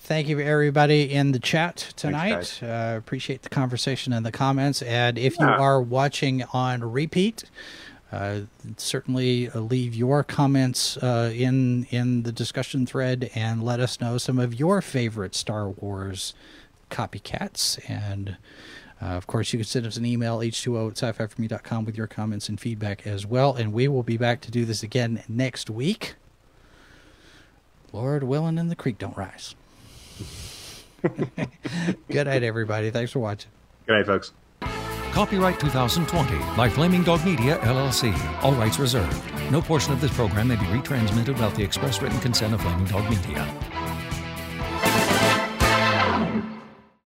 [0.00, 2.30] Thank you everybody in the chat tonight.
[2.30, 4.80] Thanks, uh, appreciate the conversation and the comments.
[4.82, 7.44] And if you are watching on repeat,
[8.12, 8.40] uh,
[8.76, 14.38] certainly leave your comments uh, in in the discussion thread and let us know some
[14.38, 16.32] of your favorite Star Wars
[16.90, 17.78] copycats.
[17.90, 18.36] And
[19.00, 21.96] uh, of course, you can send us an email, h2o at sci-fi for me.com with
[21.96, 23.54] your comments and feedback as well.
[23.54, 26.16] And we will be back to do this again next week.
[27.92, 29.54] Lord willing and the creek don't rise.
[32.10, 32.90] Good night, everybody.
[32.90, 33.50] Thanks for watching.
[33.86, 34.32] Good night, folks.
[35.12, 38.12] Copyright 2020 by Flaming Dog Media, LLC.
[38.42, 39.22] All rights reserved.
[39.50, 42.86] No portion of this program may be retransmitted without the express written consent of Flaming
[42.86, 43.77] Dog Media.